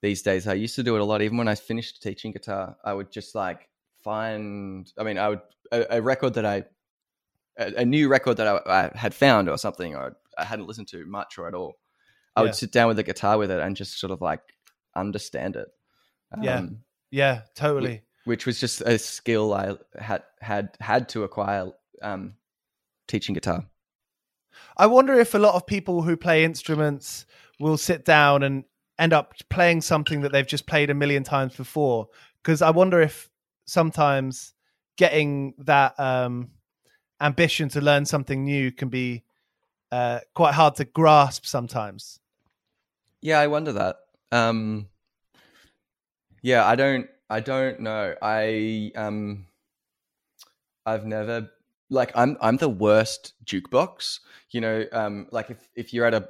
[0.00, 0.46] these days.
[0.46, 1.20] I used to do it a lot.
[1.20, 3.68] Even when I finished teaching guitar, I would just like
[4.02, 4.90] find.
[4.98, 6.64] I mean, I would a, a record that I
[7.58, 10.88] a, a new record that I, I had found or something, or I hadn't listened
[10.88, 11.79] to much or at all.
[12.40, 12.48] I Yeah.
[12.48, 14.40] would sit down with the guitar with it and just sort of like
[14.96, 15.68] understand it.
[16.40, 16.58] Yeah.
[16.58, 17.42] Um, Yeah.
[17.54, 18.02] Totally.
[18.24, 21.70] which was just a skill I had had had to acquire
[22.02, 22.34] um,
[23.08, 23.64] teaching guitar.
[24.76, 27.26] I wonder if a lot of people who play instruments
[27.58, 28.64] will sit down and
[28.98, 32.08] end up playing something that they've just played a million times before.
[32.42, 33.30] Because I wonder if
[33.66, 34.54] sometimes
[34.96, 36.50] getting that um,
[37.20, 39.24] ambition to learn something new can be
[39.90, 42.19] uh, quite hard to grasp sometimes.
[43.22, 43.96] Yeah, I wonder that.
[44.32, 44.88] Um,
[46.42, 47.06] yeah, I don't.
[47.28, 48.14] I don't know.
[48.20, 49.46] I um,
[50.86, 51.50] I've never
[51.90, 54.20] like I'm I'm the worst jukebox.
[54.50, 56.28] You know, um, like if if you're at a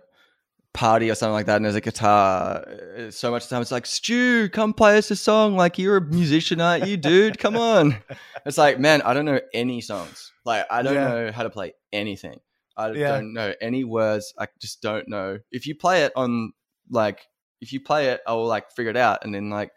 [0.72, 2.64] party or something like that and there's a guitar,
[2.98, 5.56] uh, so much time it's like Stu, come play us a song.
[5.56, 7.38] Like you're a musician, aren't you, dude?
[7.38, 7.96] Come on.
[8.46, 10.32] It's like, man, I don't know any songs.
[10.46, 11.08] Like I don't Yeah.
[11.08, 12.40] know how to play anything.
[12.74, 13.08] I Yeah.
[13.08, 14.32] don't know any words.
[14.38, 15.38] I just don't know.
[15.52, 16.54] If you play it on
[16.90, 17.26] like
[17.60, 19.70] if you play it, I'll like figure it out and in like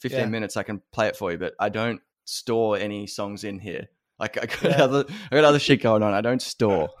[0.00, 0.26] 15 Yeah.
[0.26, 3.88] minutes I can play it for you, but I don't store any songs in here.
[4.18, 4.84] Like I got Yeah.
[4.84, 6.12] other I got other shit going on.
[6.14, 6.90] I don't store.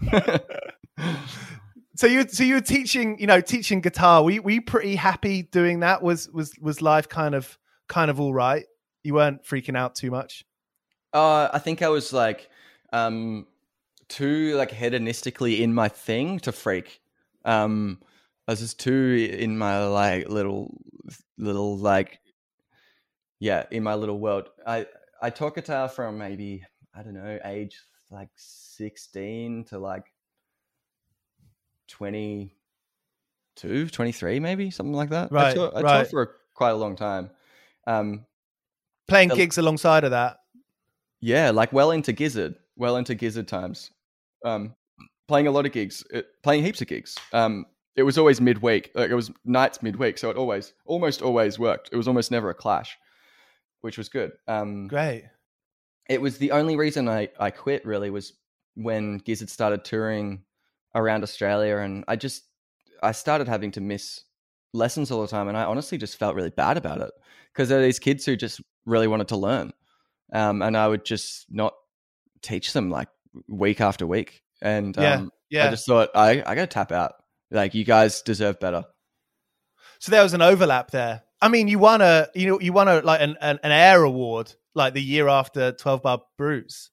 [1.96, 4.22] So you so you were teaching, you know, teaching guitar.
[4.22, 6.00] Were you, were you pretty happy doing that?
[6.00, 8.64] Was was was life kind of kind of all right?
[9.02, 10.44] You weren't freaking out too much.
[11.12, 12.48] Uh, I think I was like
[12.92, 13.46] um
[14.08, 17.00] too like hedonistically in my thing to freak.
[17.44, 17.98] Um
[18.48, 20.74] I was just too in my like little
[21.36, 22.18] little like
[23.40, 24.48] yeah, in my little world.
[24.66, 24.86] I
[25.22, 27.78] I taught guitar from maybe I don't know, age
[28.10, 30.06] like 16 to like
[31.88, 35.30] 22, 23 maybe, something like that.
[35.30, 36.08] I Right, taught, I right.
[36.08, 37.30] for a, quite a long time.
[37.86, 38.24] Um
[39.08, 40.38] Playing The- gigs alongside of that.
[41.20, 43.90] Yeah, like well into Gizzard, well into Gizzard times.
[44.44, 44.74] Um,
[45.26, 46.04] playing a lot of gigs,
[46.44, 47.16] playing heaps of gigs.
[47.32, 47.66] Um,
[47.98, 51.90] it was always midweek, like it was nights midweek, so it always, almost always worked.
[51.90, 52.96] It was almost never a clash,
[53.80, 54.30] which was good.
[54.46, 55.24] Um, Great.
[56.08, 58.34] it was the only reason I, I quit really was
[58.74, 60.44] when Gizzard started touring
[60.94, 62.44] around Australia and I just
[63.02, 64.22] I started having to miss
[64.72, 67.10] lessons all the time and I honestly just felt really bad about it
[67.52, 69.72] because there are these kids who just really wanted to learn
[70.32, 71.74] um, and I would just not
[72.42, 73.08] teach them like
[73.48, 75.66] week after week and Yeah, um, yeah.
[75.66, 77.14] I just thought I, I gotta tap out
[77.50, 78.84] like you guys deserve better
[80.00, 81.22] So there was an overlap there.
[81.40, 84.02] I mean, you won a you know you won a like an an, an AIR
[84.04, 86.90] award like the year after Twelve Bar Bruise.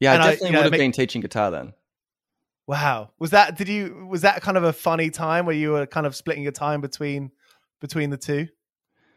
[0.00, 1.72] yeah And I- I definitely you know, would have make- been teaching guitar then
[2.66, 3.12] Wow.
[3.18, 6.06] Was that did you was that kind of a funny time where you were kind
[6.06, 7.30] of splitting your time between
[7.80, 8.48] between the two?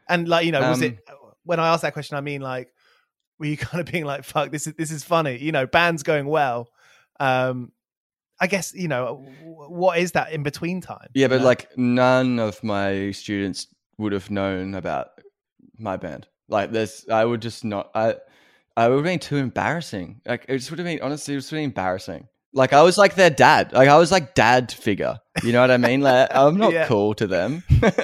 [0.08, 2.72] And like, you know, was it Um, when I asked that question, I mean like
[3.39, 6.02] were you kind of being like, fuck, this is this is funny, you know, band's
[6.04, 6.70] going well.
[7.20, 7.72] Um
[8.42, 11.08] I guess, you know, what is that in between time?
[11.14, 11.46] Yeah, but know?
[11.46, 13.68] like none of my students
[14.00, 15.10] would have known about
[15.78, 16.28] my band.
[16.50, 18.16] Like there's I would just not I
[18.76, 20.22] I would have been too embarrassing.
[20.26, 22.28] Like it just would have been honestly it was really embarrassing.
[22.54, 23.72] Like I was like their dad.
[23.74, 25.20] Like I was like dad figure.
[25.44, 26.02] You know what I mean?
[26.02, 26.88] Like I'm not Yeah.
[26.88, 27.64] cool to them.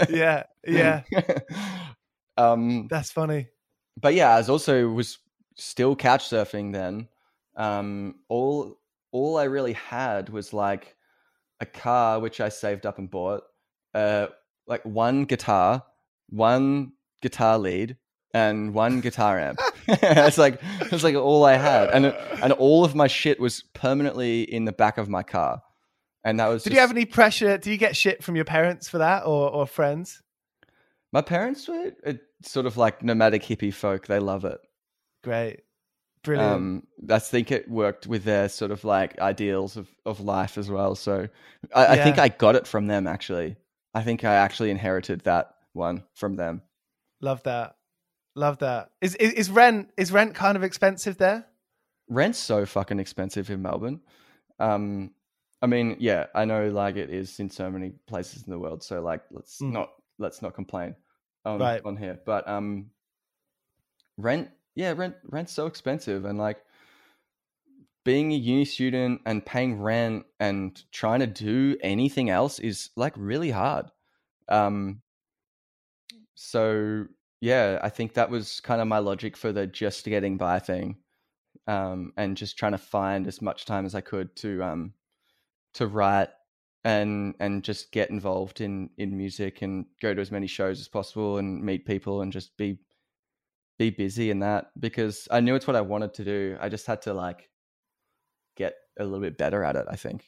[0.09, 1.01] Yeah, yeah.
[2.37, 3.49] um That's funny.
[3.99, 5.17] but yeah, I was also was
[5.55, 7.07] still couch surfing then.
[7.55, 8.77] Um, all
[9.11, 10.95] all I really had was like
[11.59, 13.43] a car which I saved up and bought,
[13.93, 14.27] uh,
[14.67, 15.83] like one guitar,
[16.29, 16.91] one
[17.21, 17.97] guitar lead,
[18.33, 19.59] and one guitar amp.
[19.87, 24.41] It's like it's like all I had, and and all of my shit was permanently
[24.41, 25.61] in the back of my car,
[26.25, 26.63] and that was.
[26.63, 27.57] Did just- you have any pressure?
[27.57, 30.21] Do you get shit from your parents for that or or friends?
[31.13, 34.07] My parents were uh, sort of like nomadic hippie folk.
[34.07, 34.59] They love it.
[35.23, 35.61] Great.
[36.23, 36.51] Brilliant.
[36.53, 40.69] um i think it worked with their sort of like ideals of, of life as
[40.69, 41.27] well so
[41.73, 43.55] I, I think i got it from them actually
[43.93, 46.61] i think i actually inherited that one from them
[47.21, 47.75] Love that.
[48.35, 48.91] Love that.
[49.01, 51.45] Is, is is rent is rent kind of expensive there?
[52.09, 53.99] rent's so fucking expensive in melbourne
[54.59, 55.11] um
[55.61, 58.83] i mean yeah i know like it is in so many places in the world
[58.83, 59.71] so like let's Mm.
[59.71, 59.89] not
[60.19, 60.95] let's not complain
[61.45, 61.81] on, Right.
[61.85, 62.91] on here but um
[64.17, 66.63] rent yeah rent rent's so expensive and like
[68.05, 73.13] being a uni student and paying rent and trying to do anything else is like
[73.17, 73.87] really hard.
[74.47, 75.01] Um
[76.35, 77.05] so
[77.41, 80.95] yeah i think that was kind of my logic for the just getting by thing
[81.67, 84.93] um and just trying to find as much time as i could to um
[85.73, 86.29] to write
[86.83, 90.87] and and just get involved in in music and go to as many shows as
[90.87, 92.77] possible and meet people and just be
[93.77, 96.57] be busy in that because I knew it's what I wanted to do.
[96.59, 97.49] I just had to like
[98.55, 100.25] get a little bit better at it, I think.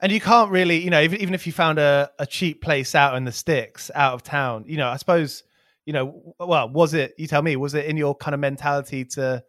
[0.00, 2.94] And you can't really, you know, even, even if you found a, a cheap place
[2.94, 5.44] out in the sticks, out of town, you know, I suppose,
[5.86, 7.14] you know, well, was it?
[7.16, 9.42] You tell me, was it in your kind of mentality to,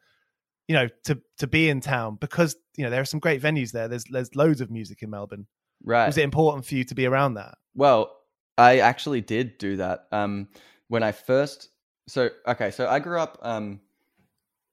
[0.67, 3.71] you know, to to be in town because you know there are some great venues
[3.71, 3.87] there.
[3.87, 5.47] There's there's loads of music in Melbourne.
[5.83, 6.07] Right.
[6.07, 7.57] Was it important for you to be around that?
[7.75, 8.11] Well,
[8.57, 10.07] I actually did do that.
[10.11, 10.47] Um,
[10.87, 11.69] when I first,
[12.07, 13.79] so okay, so I grew up um,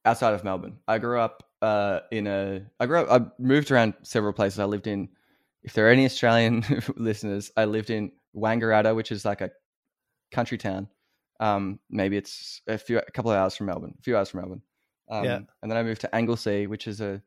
[0.04, 0.78] outside of Melbourne.
[0.86, 2.62] I grew up uh, in a.
[2.80, 3.08] I grew up.
[3.10, 4.58] I moved around several places.
[4.58, 5.08] I lived in.
[5.62, 6.64] If there are any Australian
[6.96, 9.50] listeners, I lived in Wangaratta, which is like a
[10.32, 10.88] country town.
[11.38, 14.40] Um, maybe it's a few, a couple of hours from Melbourne, a few hours from
[14.40, 14.62] Melbourne.
[15.10, 15.40] Um, Yeah.
[15.62, 17.22] And then I moved to Anglesea, which is a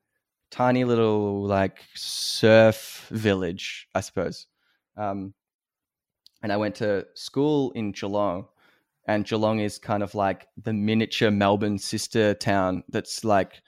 [0.51, 4.47] tiny little like surf village, I suppose.
[4.97, 5.33] Um,
[6.41, 8.47] and I went to school in Geelong,
[9.07, 13.61] and Geelong is kind of like the miniature Melbourne sister town that's like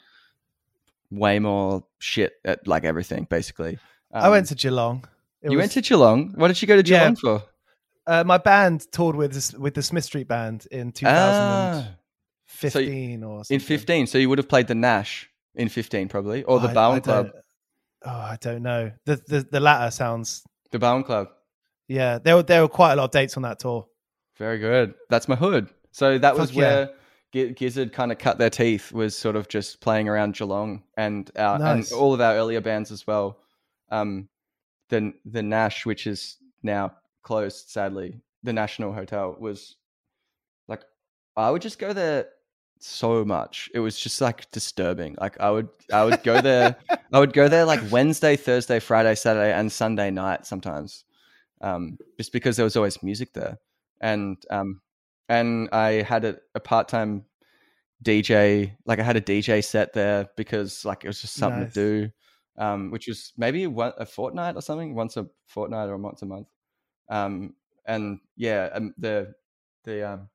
[1.11, 3.77] way more shit at like everything, basically.
[4.13, 5.05] I went Um, to Geelong.
[5.41, 6.33] It you was- went to Geelong.
[6.35, 6.99] What did you go to Yeah.
[7.11, 7.43] Geelong for?
[8.07, 11.87] uh, my band toured with with the Smith Street Band in Ah,
[12.47, 13.55] 2015 or something.
[13.55, 14.07] in fifteen.
[14.07, 17.31] So you would have played the Nash in fifteen, probably, or the I- Barwon Club.
[18.05, 18.91] Oh, I don't know.
[19.05, 20.43] The, the the latter sounds.
[20.71, 21.27] The Barwon Club.
[21.87, 23.87] Yeah, there were there were quite a lot of dates on that tour.
[24.37, 24.93] Very good.
[25.09, 25.69] That's my hood.
[25.91, 26.61] So that was Fuck yeah.
[26.61, 26.89] where
[27.33, 28.91] Gi- Gizzard kind of cut their teeth.
[28.91, 31.91] Was sort of just playing around Geelong and our Nice.
[31.91, 33.39] and all of our earlier bands as well.
[33.89, 34.29] Um,
[34.89, 38.21] the the Nash, which is now closed, sadly.
[38.43, 39.75] The National Hotel was
[40.67, 40.83] like
[41.35, 42.27] I would just go there
[42.79, 43.69] so much.
[43.73, 45.15] It was just like disturbing.
[45.19, 46.75] Like I would I would go there
[47.13, 51.03] I would go there like Wednesday, Thursday, Friday, Saturday, and Sunday night sometimes.
[51.59, 53.57] Um, just because there was always music there.
[54.01, 54.81] And um
[55.29, 57.25] and I had a, a part time
[58.03, 61.73] DJ, like I had a DJ set there because like it was just something Nice.
[61.73, 62.11] to do.
[62.59, 66.25] Um, which was maybe one, a fortnight or something, once a fortnight or once a
[66.25, 66.47] month.
[67.07, 67.53] Um,
[67.85, 69.33] and yeah, um, the
[69.83, 70.29] the um,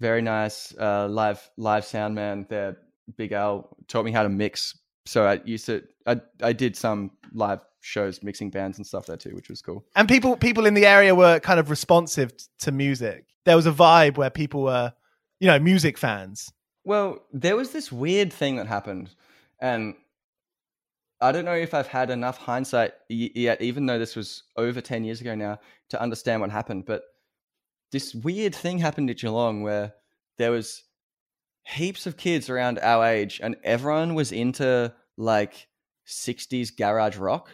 [0.00, 2.76] very nice uh, live live sound man there,
[3.16, 4.78] Big Al, taught me how to mix.
[5.06, 9.16] So I used to I I did some live shows mixing bands and stuff there
[9.16, 9.84] too, which was cool.
[9.94, 13.26] And people people in the area were kind of responsive t- to music.
[13.44, 14.94] There was a vibe where people were,
[15.40, 16.52] you know, music fans.
[16.84, 19.10] Well, there was this weird thing that happened,
[19.60, 19.94] and
[21.20, 25.04] I don't know if I've had enough hindsight yet, even though this was over 10
[25.04, 25.60] years ago now,
[25.90, 26.84] to understand what happened.
[26.84, 27.04] But
[27.92, 29.94] this weird thing happened at Geelong where
[30.38, 30.82] there was
[31.64, 35.68] heaps of kids around our age, and everyone was into like
[36.06, 37.50] 60s garage rock.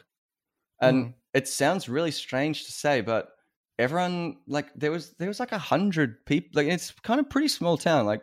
[0.80, 1.14] And Mm.
[1.34, 3.28] it sounds really strange to say, but
[3.78, 6.50] everyone like there was there was like a hundred people.
[6.62, 8.06] Like it's kind of pretty small town.
[8.06, 8.22] Like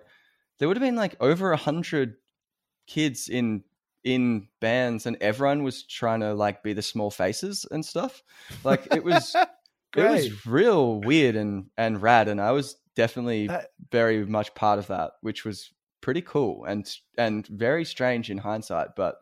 [0.60, 2.16] there would have been like over a hundred
[2.88, 3.64] kids in
[4.03, 8.22] in bands, and everyone was trying to like be the small faces and stuff.
[8.64, 9.36] Like it was
[9.95, 14.80] it was real weird and and rad, and I was definitely That- very much part
[14.80, 16.88] of that, which was pretty cool and
[17.18, 18.89] and very strange in hindsight.
[18.95, 19.16] But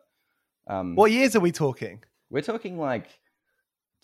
[0.66, 2.02] um, What years are we talking?
[2.30, 3.06] we're talking like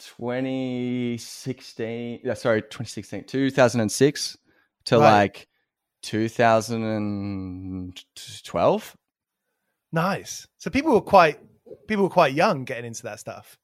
[0.00, 2.34] 2016.
[2.34, 4.36] Sorry, 2016, 2006
[4.86, 5.12] to Right.
[5.12, 5.46] like
[6.02, 8.96] 2012.
[9.92, 10.46] Nice.
[10.58, 11.38] So people were quite
[11.86, 13.56] people were quite young getting into that stuff.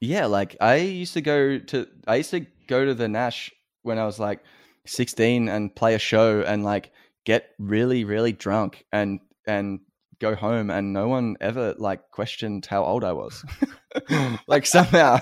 [0.00, 3.52] Yeah, like I used to go to I used to go to the Nash
[3.82, 4.42] when I was like
[4.86, 6.90] 16 and play a show and like
[7.24, 9.80] get really really drunk and and
[10.20, 13.44] go home and no one ever like questioned how old I was.
[14.46, 15.18] like somehow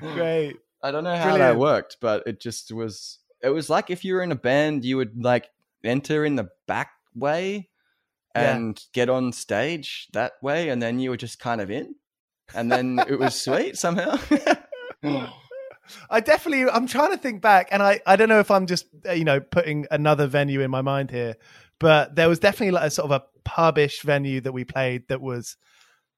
[0.00, 0.56] Great.
[0.82, 1.54] I don't know how Brilliant.
[1.54, 4.84] that worked, but it just was it was like if you were in a band
[4.84, 5.48] you would like
[5.84, 7.68] enter in the back way
[8.34, 8.54] Yeah.
[8.56, 11.94] and get on stage that way and then you were just kind of in
[12.54, 14.16] and then it was sweet somehow.
[16.10, 18.86] I definitely I'm trying to think back and I I don't know if I'm just
[19.08, 21.36] uh, you know putting another venue in my mind here
[21.78, 25.20] but there was definitely like a sort of a pubish venue that we played that
[25.20, 25.56] was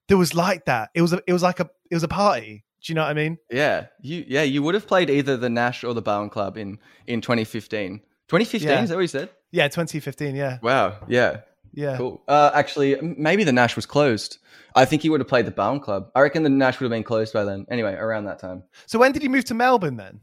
[0.08, 0.90] that was like that.
[0.94, 2.64] It was a, it was like a it was a party.
[2.82, 3.38] Do you know what I mean?
[3.50, 6.78] Yeah, you yeah you would have played either the Nash or the Barwon Club in
[7.06, 7.98] in 2015.
[8.28, 8.82] 2015 Yeah.
[8.82, 9.30] is that what you said?
[9.50, 10.58] Yeah, 2015, yeah.
[10.62, 11.40] Wow, yeah,
[11.72, 11.96] Yeah.
[11.96, 12.22] cool.
[12.28, 14.38] Uh, actually, maybe the Nash was closed.
[14.76, 16.10] I think he would have played the Barwon Club.
[16.14, 17.64] I reckon the Nash would have been closed by then.
[17.70, 18.62] Anyway, around that time.
[18.86, 20.20] So when did you move to Melbourne then?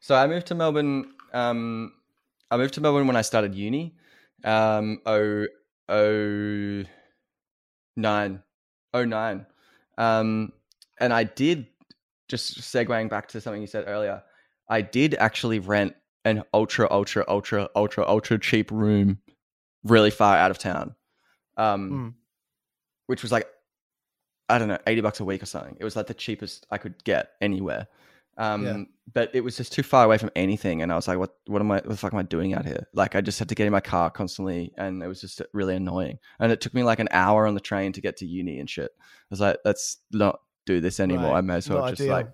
[0.00, 1.06] So I moved to Melbourne.
[1.32, 1.92] Um,
[2.50, 3.96] I moved to Melbourne when I started uni.
[4.44, 5.46] Um, oh,
[5.88, 6.84] oh,
[7.96, 8.42] nine,
[8.94, 9.46] oh nine.
[9.98, 10.52] Um,
[10.98, 11.66] and I did
[12.28, 14.22] just segueing back to something you said earlier.
[14.68, 19.18] I did actually rent an ultra, ultra, ultra, ultra, ultra cheap room,
[19.84, 20.94] really far out of town.
[21.56, 22.14] Um, Mm.
[23.06, 23.46] which was like
[24.48, 25.76] I don't know, eighty bucks a week or something.
[25.80, 27.88] It was like the cheapest I could get anywhere.
[28.38, 28.82] Um, Yeah.
[29.14, 31.34] but it was just too far away from anything, and I was like, "What?
[31.46, 31.76] What am I?
[31.76, 33.72] What the fuck am I doing out here?" Like, I just had to get in
[33.72, 36.18] my car constantly, and it was just really annoying.
[36.38, 38.68] And it took me like an hour on the train to get to uni and
[38.68, 38.90] shit.
[39.00, 41.30] I was like, "Let's not do this anymore.
[41.32, 41.38] Right.
[41.38, 42.12] I may as well Not just ideal.
[42.12, 42.28] like,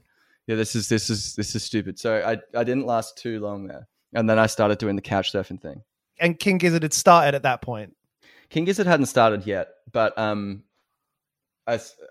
[0.47, 3.67] yeah, this is this is this is stupid." So I I didn't last too long
[3.69, 5.83] there, and then I started doing the couch surfing thing.
[6.19, 7.95] And King Gizzard had started at that point.
[8.49, 10.65] King Gizzard hadn't started yet, but um,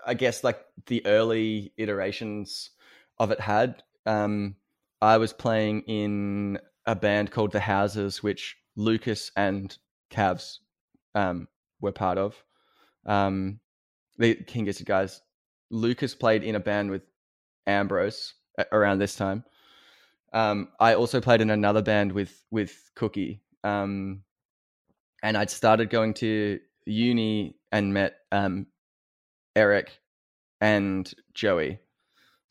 [0.06, 2.70] i guess like the early iterations
[3.18, 3.82] of it had.
[4.06, 4.56] Um,
[5.00, 9.76] I was playing in a band called The Houses, which Lucas and
[10.10, 10.58] Cavs
[11.14, 11.48] um,
[11.80, 12.42] were part of.
[13.06, 13.60] Um,
[14.18, 15.20] the King Gizzard guys.
[15.70, 17.02] Lucas played in a band with
[17.66, 19.44] Ambrose a- around this time.
[20.32, 23.42] Um, I also played in another band with with Cookie.
[23.64, 24.22] Um,
[25.22, 28.66] and I'd started going to uni and met um,
[29.54, 29.98] Eric
[30.60, 31.78] and Joey.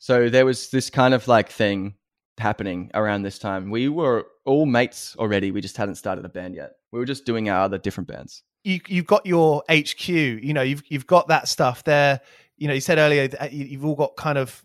[0.02, 1.94] So there was this kind of like thing
[2.36, 3.70] happening around this time.
[3.70, 5.52] We were all mates already.
[5.52, 6.72] We just hadn't started a band yet.
[6.90, 8.42] We were just doing our other different bands.
[8.64, 10.08] you you've got your HQ.
[10.08, 12.20] You know, you've you've got that stuff there.
[12.56, 14.64] You know, you said earlier that you- you've all got kind of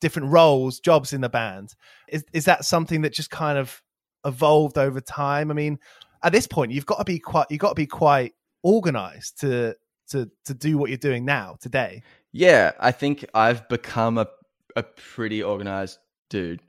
[0.00, 1.74] different roles, jobs in the band.
[2.06, 3.82] Is is that something that just kind of
[4.24, 5.50] evolved over time?
[5.50, 5.80] I mean,
[6.22, 8.32] at this point, you've got to be quite you've got to be quite
[8.62, 9.74] organized to
[10.10, 12.04] to to do what you're doing now today.
[12.30, 14.28] Yeah, I think I've become a
[14.76, 15.98] a pretty organized
[16.30, 16.60] dude.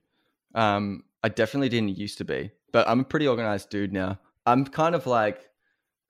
[0.56, 4.20] Um, I definitely didn't used to be, but I'm a pretty organized dude now.
[4.45, 5.49] I'm kind of like,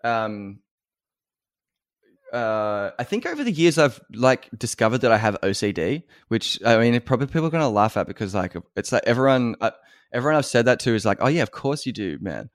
[0.03, 0.59] um,
[2.33, 6.77] uh, I think over the years I've like discovered that I have OCD, which I
[6.79, 9.71] mean, probably people are gonna laugh at because like it's like everyone, uh,
[10.11, 12.49] everyone I've said that to is like, oh yeah, of course you do, man.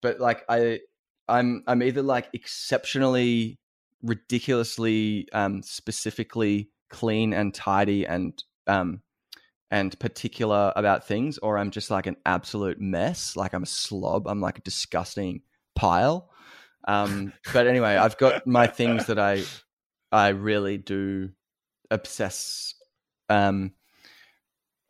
[0.00, 0.80] But like I,
[1.28, 3.60] I'm I'm either like exceptionally
[4.02, 9.02] ridiculously um, specifically clean and tidy and um,
[9.70, 13.36] and particular about things, or I'm just like an absolute mess.
[13.36, 14.26] Like I'm a slob.
[14.28, 15.42] I'm like a disgusting
[15.74, 16.30] pile.
[16.86, 19.44] Um, but anyway, I've got my things that I
[20.10, 21.30] I really do
[21.90, 22.74] obsess
[23.28, 23.72] um,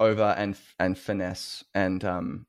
[0.00, 2.46] over and and finesse and um,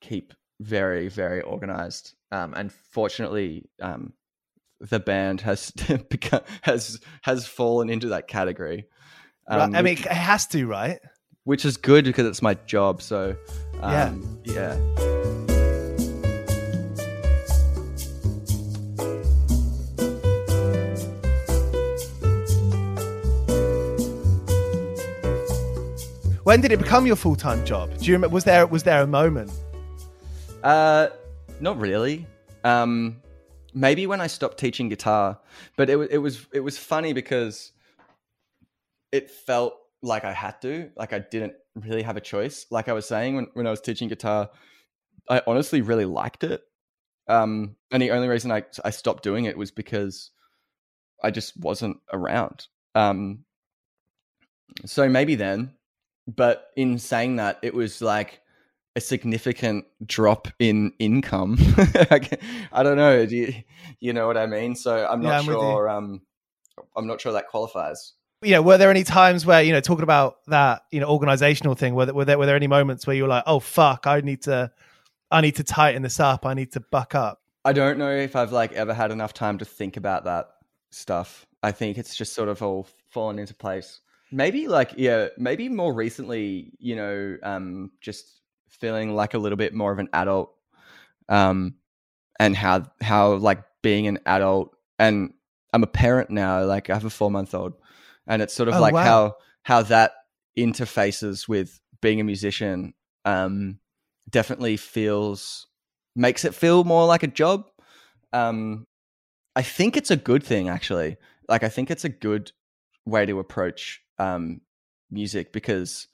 [0.00, 2.14] keep very very organized.
[2.32, 4.12] Um, and fortunately, um,
[4.80, 5.70] the band has
[6.10, 8.86] become has has fallen into that category.
[9.50, 9.60] Right?
[9.62, 10.98] Um, I mean, it has to, right?
[11.44, 13.02] which is good because it's my job.
[13.02, 13.34] So,
[13.80, 14.04] Yeah.
[14.04, 14.76] um, yeah,
[26.44, 27.96] When did it become your full time job?
[27.98, 28.34] Do you remember?
[28.34, 29.52] Was there was there a moment?
[30.62, 31.08] Uh,
[31.60, 32.26] not really.
[32.64, 33.20] Um,
[33.74, 35.38] maybe when I stopped teaching guitar,
[35.76, 37.72] but it it was it was funny because
[39.12, 42.66] it felt like I had to, like I didn't really have a choice.
[42.70, 44.50] Like I was saying when when I was teaching guitar,
[45.28, 46.62] I honestly really liked it.
[47.28, 50.30] Um, and the only reason I I stopped doing it was because
[51.22, 52.66] I just wasn't around.
[52.94, 53.44] Um,
[54.86, 55.74] so maybe then,
[56.26, 58.40] but in saying that, it was like
[58.96, 61.56] a significant drop in income.
[62.72, 63.26] I don't know.
[63.26, 63.54] Do you,
[64.00, 64.74] you know what I mean?
[64.74, 65.88] So I'm not Yeah, I'm sure.
[65.88, 66.22] Um,
[66.96, 68.14] I'm not sure that qualifies.
[68.42, 71.74] You know, were there any times where you know talking about that you know organizational
[71.74, 71.94] thing?
[71.94, 74.20] Were there, were there were there any moments where you were like, oh fuck, I
[74.20, 74.72] need to,
[75.30, 76.46] I need to tighten this up.
[76.46, 77.42] I need to buck up.
[77.64, 80.48] I don't know if I've like ever had enough time to think about that
[80.90, 81.46] stuff.
[81.62, 84.00] I think it's just sort of all fallen into place.
[84.32, 89.74] Maybe like yeah, maybe more recently, you know, um, just feeling like a little bit
[89.74, 90.54] more of an adult,
[91.28, 91.74] um,
[92.38, 95.34] and how how like being an adult, and
[95.72, 96.64] I'm a parent now.
[96.64, 97.74] Like I have a four month old,
[98.30, 99.02] and it's sort of Oh, like wow.
[99.02, 100.12] how how that
[100.56, 102.94] interfaces with being a musician.
[103.26, 103.80] Um,
[104.30, 105.66] definitely feels
[106.16, 107.66] makes it feel more like a job.
[108.32, 108.86] Um,
[109.54, 111.16] I think it's a good thing, actually.
[111.48, 112.52] Like, I think it's a good
[113.04, 114.60] way to approach um,
[115.10, 116.06] music because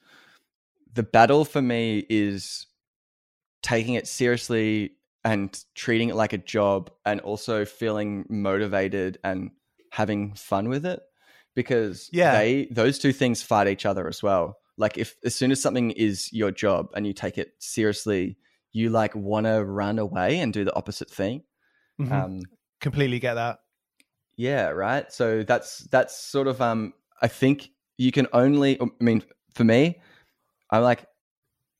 [0.92, 2.66] the battle for me is
[3.62, 4.92] taking it seriously
[5.24, 9.50] and treating it like a job and also feeling motivated and
[9.92, 11.02] having fun with it
[11.56, 12.30] because Yeah.
[12.38, 15.90] they those two things fight each other as well like if as soon as something
[15.92, 18.36] is your job and you take it seriously
[18.72, 21.42] you like want to run away and do the opposite thing
[22.00, 22.12] Mhm.
[22.12, 22.40] um
[22.80, 23.58] Completely get that.
[24.36, 25.10] yeah, right.
[25.10, 26.92] So that's that's sort of um
[27.22, 29.22] I think you can only I mean
[29.54, 30.00] for me
[30.70, 31.06] I'm like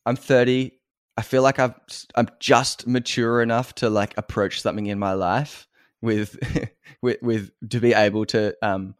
[0.07, 0.72] I'm 30
[1.18, 1.74] I feel like I've
[2.14, 5.68] I'm just mature enough to like approach something in my life
[6.01, 6.39] with
[7.03, 8.95] with with to be able to um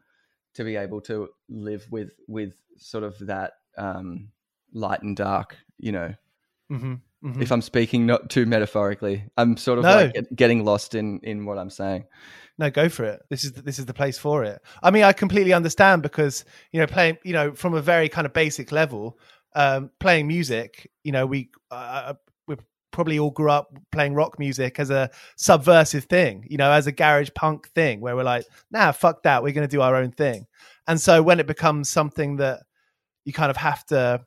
[0.57, 4.28] to be able to live with with sort of that um
[4.72, 6.14] light and dark, you know.
[6.68, 9.90] hmm hmm If I'm speaking not too metaphorically, I'm sort of No.
[9.96, 12.04] like get- getting lost in in what I'm saying.
[12.59, 13.22] No, go for it.
[13.28, 14.61] This is this is the place for it.
[14.82, 18.26] I mean, I completely understand because you know, playing you know from a very kind
[18.26, 19.18] of basic level,
[19.54, 20.90] um, playing music.
[21.04, 22.26] You know, we uh, we
[22.97, 26.47] probably all grew up playing rock music as a subversive thing.
[26.49, 29.42] You know, as a garage punk thing, where we're like, nah, fuck that.
[29.42, 30.47] We're going to do our own thing.
[30.88, 32.61] And so when it becomes something that
[33.26, 34.24] you kind of have to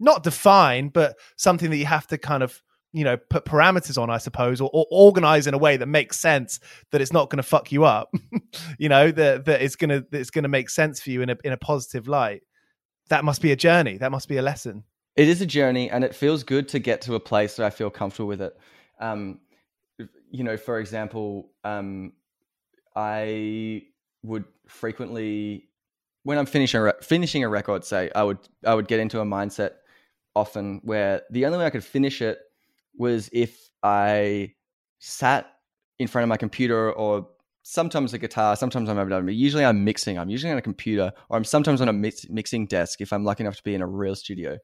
[0.00, 2.62] not define, but something that you have to kind of
[2.94, 6.18] you know put parameters on, I suppose, or, or organize in a way that makes
[6.18, 6.58] sense
[6.92, 8.14] that it's not going to fuck you up.
[8.78, 11.28] you know that that it's going to it's going to make sense for you in
[11.28, 12.44] a in a positive light.
[13.10, 13.98] That must be a journey.
[13.98, 14.84] That must be a lesson.
[15.16, 17.70] It is a journey, and it feels good to get to a place that I
[17.70, 18.56] feel comfortable with it.
[19.00, 19.40] Um,
[20.30, 22.12] you know, for example, um,
[22.94, 23.84] I
[24.22, 25.68] would frequently,
[26.24, 29.24] when I'm finishing a finishing a record, say I would I would get into a
[29.24, 29.72] mindset
[30.34, 32.38] often where the only way I could finish it
[32.98, 34.52] was if I
[34.98, 35.46] sat
[35.98, 37.28] in front of my computer or
[37.62, 40.18] sometimes a guitar, sometimes I'm overdone, but usually I'm mixing.
[40.18, 43.24] I'm usually on a computer or I'm sometimes on a mix- mixing desk if I'm
[43.24, 44.58] lucky enough to be in a real studio.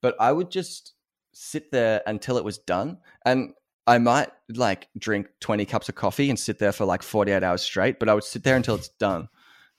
[0.00, 0.94] But I would just
[1.32, 2.98] sit there until it was done.
[3.24, 3.54] And
[3.86, 7.62] I might like drink 20 cups of coffee and sit there for like 48 hours
[7.62, 9.28] straight, but I would sit there until it's done.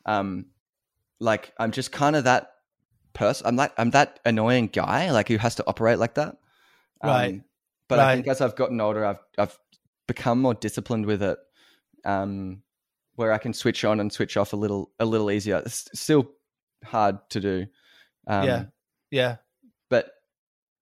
[0.06, 0.48] Um,
[1.20, 2.52] like I'm just kind of that
[3.14, 3.46] person.
[3.48, 6.38] I'm like, I'm that annoying guy, like who has to operate like that.
[7.02, 7.42] Um, Right.
[7.88, 9.58] But I think as I've gotten older, I've, I've
[10.08, 11.40] become more disciplined with it.
[12.06, 12.62] Um,
[13.16, 15.62] where I can switch on and switch off a little, a little easier.
[15.66, 16.32] It's still
[16.86, 17.66] hard to do.
[18.28, 18.66] Um, Yeah.
[19.12, 19.36] Yeah.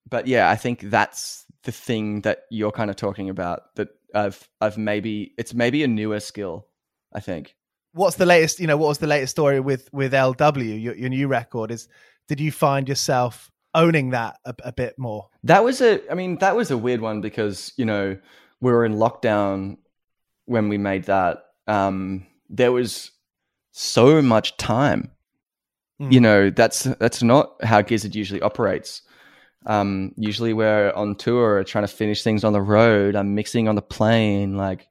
[0.10, 3.76] But yeah, I think that's the thing that you're kind of talking about.
[3.76, 6.68] That I've I've maybe it's maybe a newer skill.
[7.14, 7.56] I think.
[7.94, 8.60] What's the latest?
[8.60, 10.76] You know, what was the latest story with with L.W.?
[10.76, 11.88] Your, your new record is.
[12.28, 15.30] Did you find yourself owning that a, a bit more?
[15.44, 18.18] That was a I mean that was a weird one because you know
[18.60, 19.78] we were in lockdown
[20.46, 21.46] when we made that.
[21.68, 23.12] Um, there was
[23.72, 25.12] so much time.
[26.02, 26.12] Mm.
[26.12, 29.02] You know that's that's not how Gizzard usually operates.
[29.68, 33.16] Um, usually we're on tour trying to finish things on the road.
[33.18, 34.56] I'm mixing on the plane.
[34.56, 34.88] Like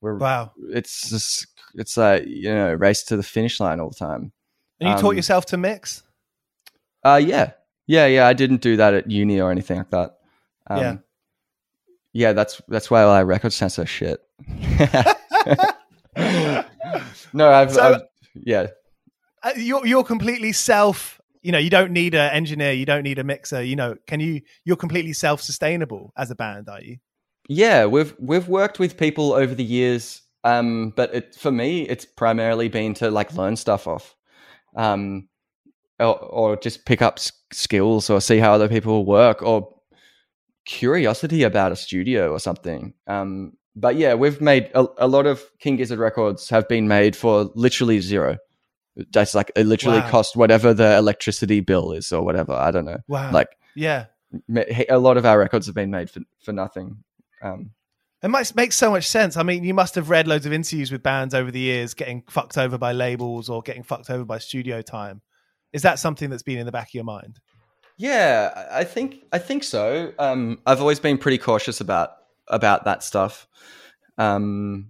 [0.00, 0.52] we're Wow.
[0.70, 4.32] it's just it's like you know race to the finish line all the time
[4.80, 6.02] And you taught Um, yourself to mix.
[7.04, 7.52] uh yeah
[7.86, 10.18] yeah yeah i didn't do that at uni or anything like that
[10.68, 10.96] um, Yeah.
[12.12, 14.20] yeah that's that's why I record so shit
[17.32, 18.02] no i've, So- I've
[18.34, 18.66] yeah
[19.42, 23.18] Uh, You're you're completely self you know, you don't need an engineer, you don't need
[23.18, 23.62] a mixer.
[23.62, 24.42] You know, can you?
[24.64, 26.98] You're completely self sustainable as a band, are you?
[27.48, 32.04] Yeah, we've we've worked with people over the years, um, but it, for me, it's
[32.04, 34.14] primarily been to like learn stuff off,
[34.76, 35.28] um,
[35.98, 37.18] or, or just pick up
[37.52, 39.74] skills or see how other people work or
[40.64, 42.94] curiosity about a studio or something.
[43.06, 47.16] Um, but yeah, we've made a, a lot of King Gizzard records have been made
[47.16, 48.36] for literally zero.
[49.12, 50.10] That's like it literally Wow.
[50.10, 52.52] cost whatever the electricity bill is or whatever.
[52.52, 52.98] I don't know.
[53.08, 53.30] Wow.
[53.32, 54.06] Like Yeah.
[54.88, 57.02] a lot of our records have been made for for nothing.
[57.42, 57.70] Um,
[58.22, 59.36] It makes makes so much sense.
[59.36, 62.22] I mean, you must have read loads of interviews with bands over the years getting
[62.28, 65.22] fucked over by labels or getting fucked over by studio time.
[65.72, 67.40] Is that something that's been in the back of your mind?
[67.96, 70.12] Yeah, I I think I think so.
[70.18, 72.10] Um, I've always been pretty cautious about
[72.48, 73.46] about that stuff,
[74.18, 74.88] um,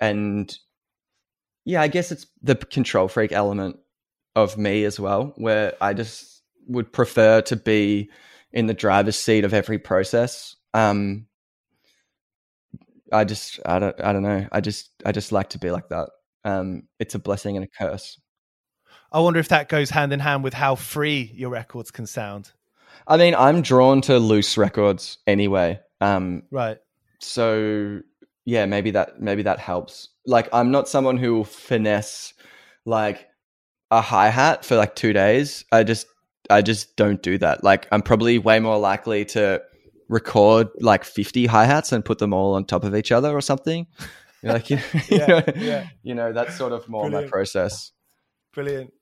[0.00, 0.54] and
[1.66, 3.76] yeah, I guess it's the control freak element
[4.36, 8.08] of me as well, where I just would prefer to be
[8.52, 10.54] in the driver's seat of every process.
[10.72, 11.26] Um,
[13.12, 14.46] I just I don't I don't know.
[14.52, 16.08] I just I just like to be like that.
[16.44, 18.20] Um, it's a blessing and a curse.
[19.10, 22.52] I wonder if that goes hand in hand with how free your records can sound.
[23.08, 25.80] I mean, I'm drawn to loose records anyway.
[26.00, 26.78] Um, Right.
[27.20, 28.02] so
[28.44, 30.10] yeah, maybe that maybe that helps.
[30.26, 32.34] Like, I'm not someone who will finesse
[32.84, 33.28] like
[33.90, 35.64] a hi hat for like two days.
[35.72, 36.06] I just
[36.50, 37.64] I just don't do that.
[37.64, 39.62] Like, I'm probably way more likely to
[40.08, 43.40] record like 50 hi hats and put them all on top of each other or
[43.40, 43.86] something.
[44.42, 44.78] Like, you,
[45.10, 45.86] you Yeah, know, yeah.
[46.04, 47.90] you know, that's sort of more my process.
[48.54, 48.92] Brilliant.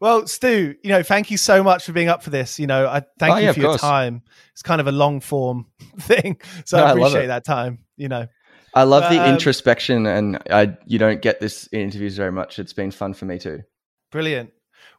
[0.00, 2.58] Well, Stu, you know, thank you so much for being up for this.
[2.58, 3.80] You know, I thank Oh, you yeah, for your course.
[3.80, 4.22] time.
[4.52, 5.66] It's kind of a long form
[6.00, 7.28] thing, so No, I I appreciate it.
[7.28, 7.84] that time.
[7.96, 8.26] You know,
[8.74, 12.58] I love the Um, introspection, and I you don't get this in interviews very much.
[12.58, 13.62] It's been fun for me too.
[14.10, 14.50] brilliant.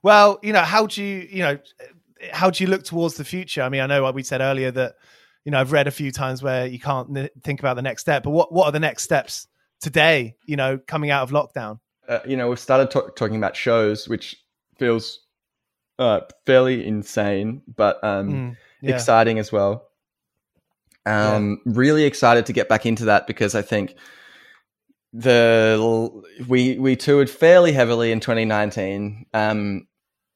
[0.02, 1.58] Well, you know, how do you, you know,
[2.32, 3.62] how do you look towards the future?
[3.62, 4.96] I mean, I know we said earlier that,
[5.46, 8.02] you know, I've read a few times where you can't n- think about the next
[8.02, 9.48] step, but what what are the next steps
[9.82, 10.36] today?
[10.46, 11.80] You know, coming out of lockdown.
[12.08, 14.36] uh, you know, we've started ta- talking about shows, which
[14.78, 15.20] feels
[16.00, 18.92] uh, fairly insane, but um, Mm, yeah.
[18.96, 19.88] exciting as well.
[21.06, 23.95] Um, really excited to get back into that because I think
[25.12, 29.88] the we we toured fairly heavily in 2019, um,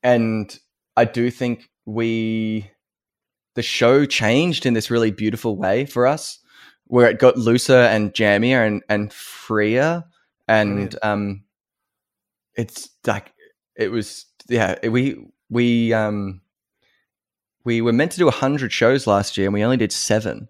[0.03, 0.59] and
[0.95, 2.69] I do think we
[3.55, 6.39] the show changed in this really beautiful way for us,
[6.85, 10.03] where it got looser and jammier and and freer,
[10.47, 10.95] and Brilliant.
[11.01, 11.43] um,
[12.55, 13.33] it's like
[13.75, 15.15] it was yeah we
[15.49, 16.41] we um
[17.63, 20.47] we were meant to do 100 shows last year and we only did seven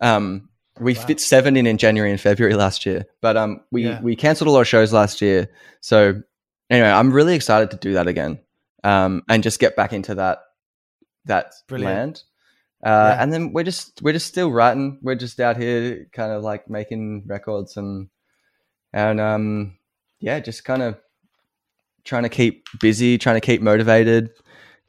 [0.00, 1.00] um we Wow.
[1.06, 4.00] fit seven in in january and february last year but um we Yeah.
[4.02, 5.48] we cancelled a lot of shows last year
[5.80, 6.20] so
[6.70, 8.38] anyway i'm really excited to do that again
[8.84, 10.38] um and just get back into that
[11.24, 11.94] that Brilliant.
[11.96, 12.22] land
[12.84, 13.22] uh Yeah.
[13.22, 16.68] and then we're just we're just still writing we're just out here kind of like
[16.68, 18.08] making records and
[18.92, 19.76] and um
[20.20, 20.96] yeah just kind of
[22.04, 24.30] trying to keep busy, trying to keep motivated.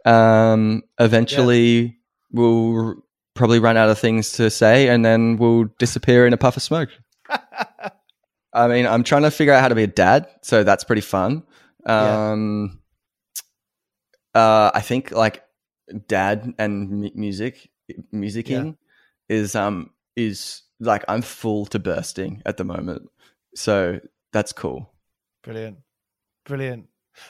[0.05, 1.97] Um, eventually,
[2.31, 2.95] we'll r-
[3.37, 6.63] probably run out of things to say, and then we'll disappear in a puff of
[6.63, 6.89] smoke.
[8.53, 11.01] I mean, I'm trying to figure out how to be a dad, so that's pretty
[11.01, 11.43] fun.
[11.85, 12.31] Yeah.
[12.31, 12.79] Um,
[14.33, 15.43] uh, I think like
[16.07, 17.69] dad and mu- music,
[18.13, 18.77] musicking
[19.29, 23.09] is um is like I'm full to bursting at the moment,
[23.55, 23.99] so
[24.33, 24.91] that's cool.
[25.43, 25.77] Brilliant.
[26.45, 26.87] Brilliant.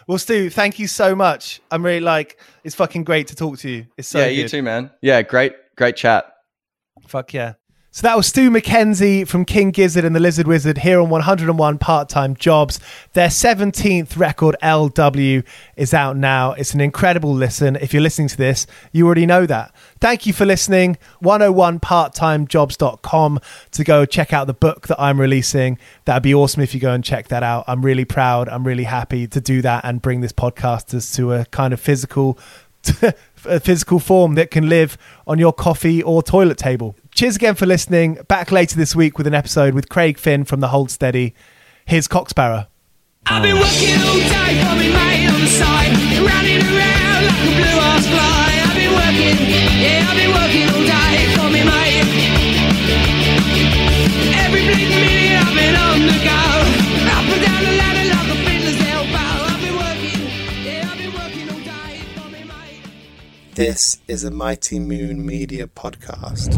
[0.07, 1.61] Well, Stu, thank you so much.
[1.71, 3.87] I'm really like, it's fucking great to talk to you.
[3.97, 4.91] It's so yeah, you too, man.
[5.01, 6.25] Yeah, great, great chat.
[7.07, 7.53] Fuck yeah.
[7.97, 11.79] So that was Stu Mackenzie from King Gizzard and the Lizard Wizard here on 101
[11.79, 12.79] Part Time Jobs.
[13.13, 15.41] Their 17th record, L.W.,
[15.75, 16.51] is out now.
[16.51, 17.75] It's an incredible listen.
[17.77, 19.73] If you're listening to this, you already know that.
[19.99, 20.99] Thank you for listening.
[21.23, 23.39] 101parttimejobs.com
[23.71, 25.79] to go check out the book that I'm releasing.
[26.05, 27.63] That'd be awesome if you go and check that out.
[27.65, 28.47] I'm really proud.
[28.47, 32.37] I'm really happy to do that and bring this podcast to a kind of physical
[33.37, 36.95] physical form that can live on your coffee or toilet table.
[37.13, 38.19] Cheers again for listening.
[38.27, 41.33] Back later this week with an episode with Craig Finn from the Hold Steady.
[41.85, 42.67] Here's Cock Sparrer.
[43.25, 44.47] I've been working all day
[45.47, 48.51] side, running around like a blue ass fly.
[48.61, 49.37] I've been working,
[49.81, 49.96] yeah,
[63.57, 66.53] This is a Mighty Moon Media podcast.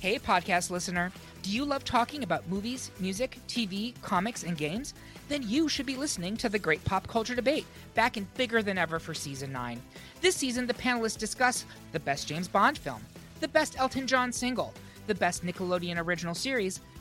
[0.00, 1.12] Hey, podcast listener.
[1.42, 4.92] Do you love talking about movies, music, TV, comics, and games?
[5.28, 8.76] Then you should be listening to the Great Pop Culture Debate, back and bigger than
[8.76, 9.80] ever for season 9.
[10.20, 13.02] This season, the panelists discuss the best James Bond film,
[13.38, 14.74] the best Elton John single,
[15.06, 16.80] the best Nickelodeon original series,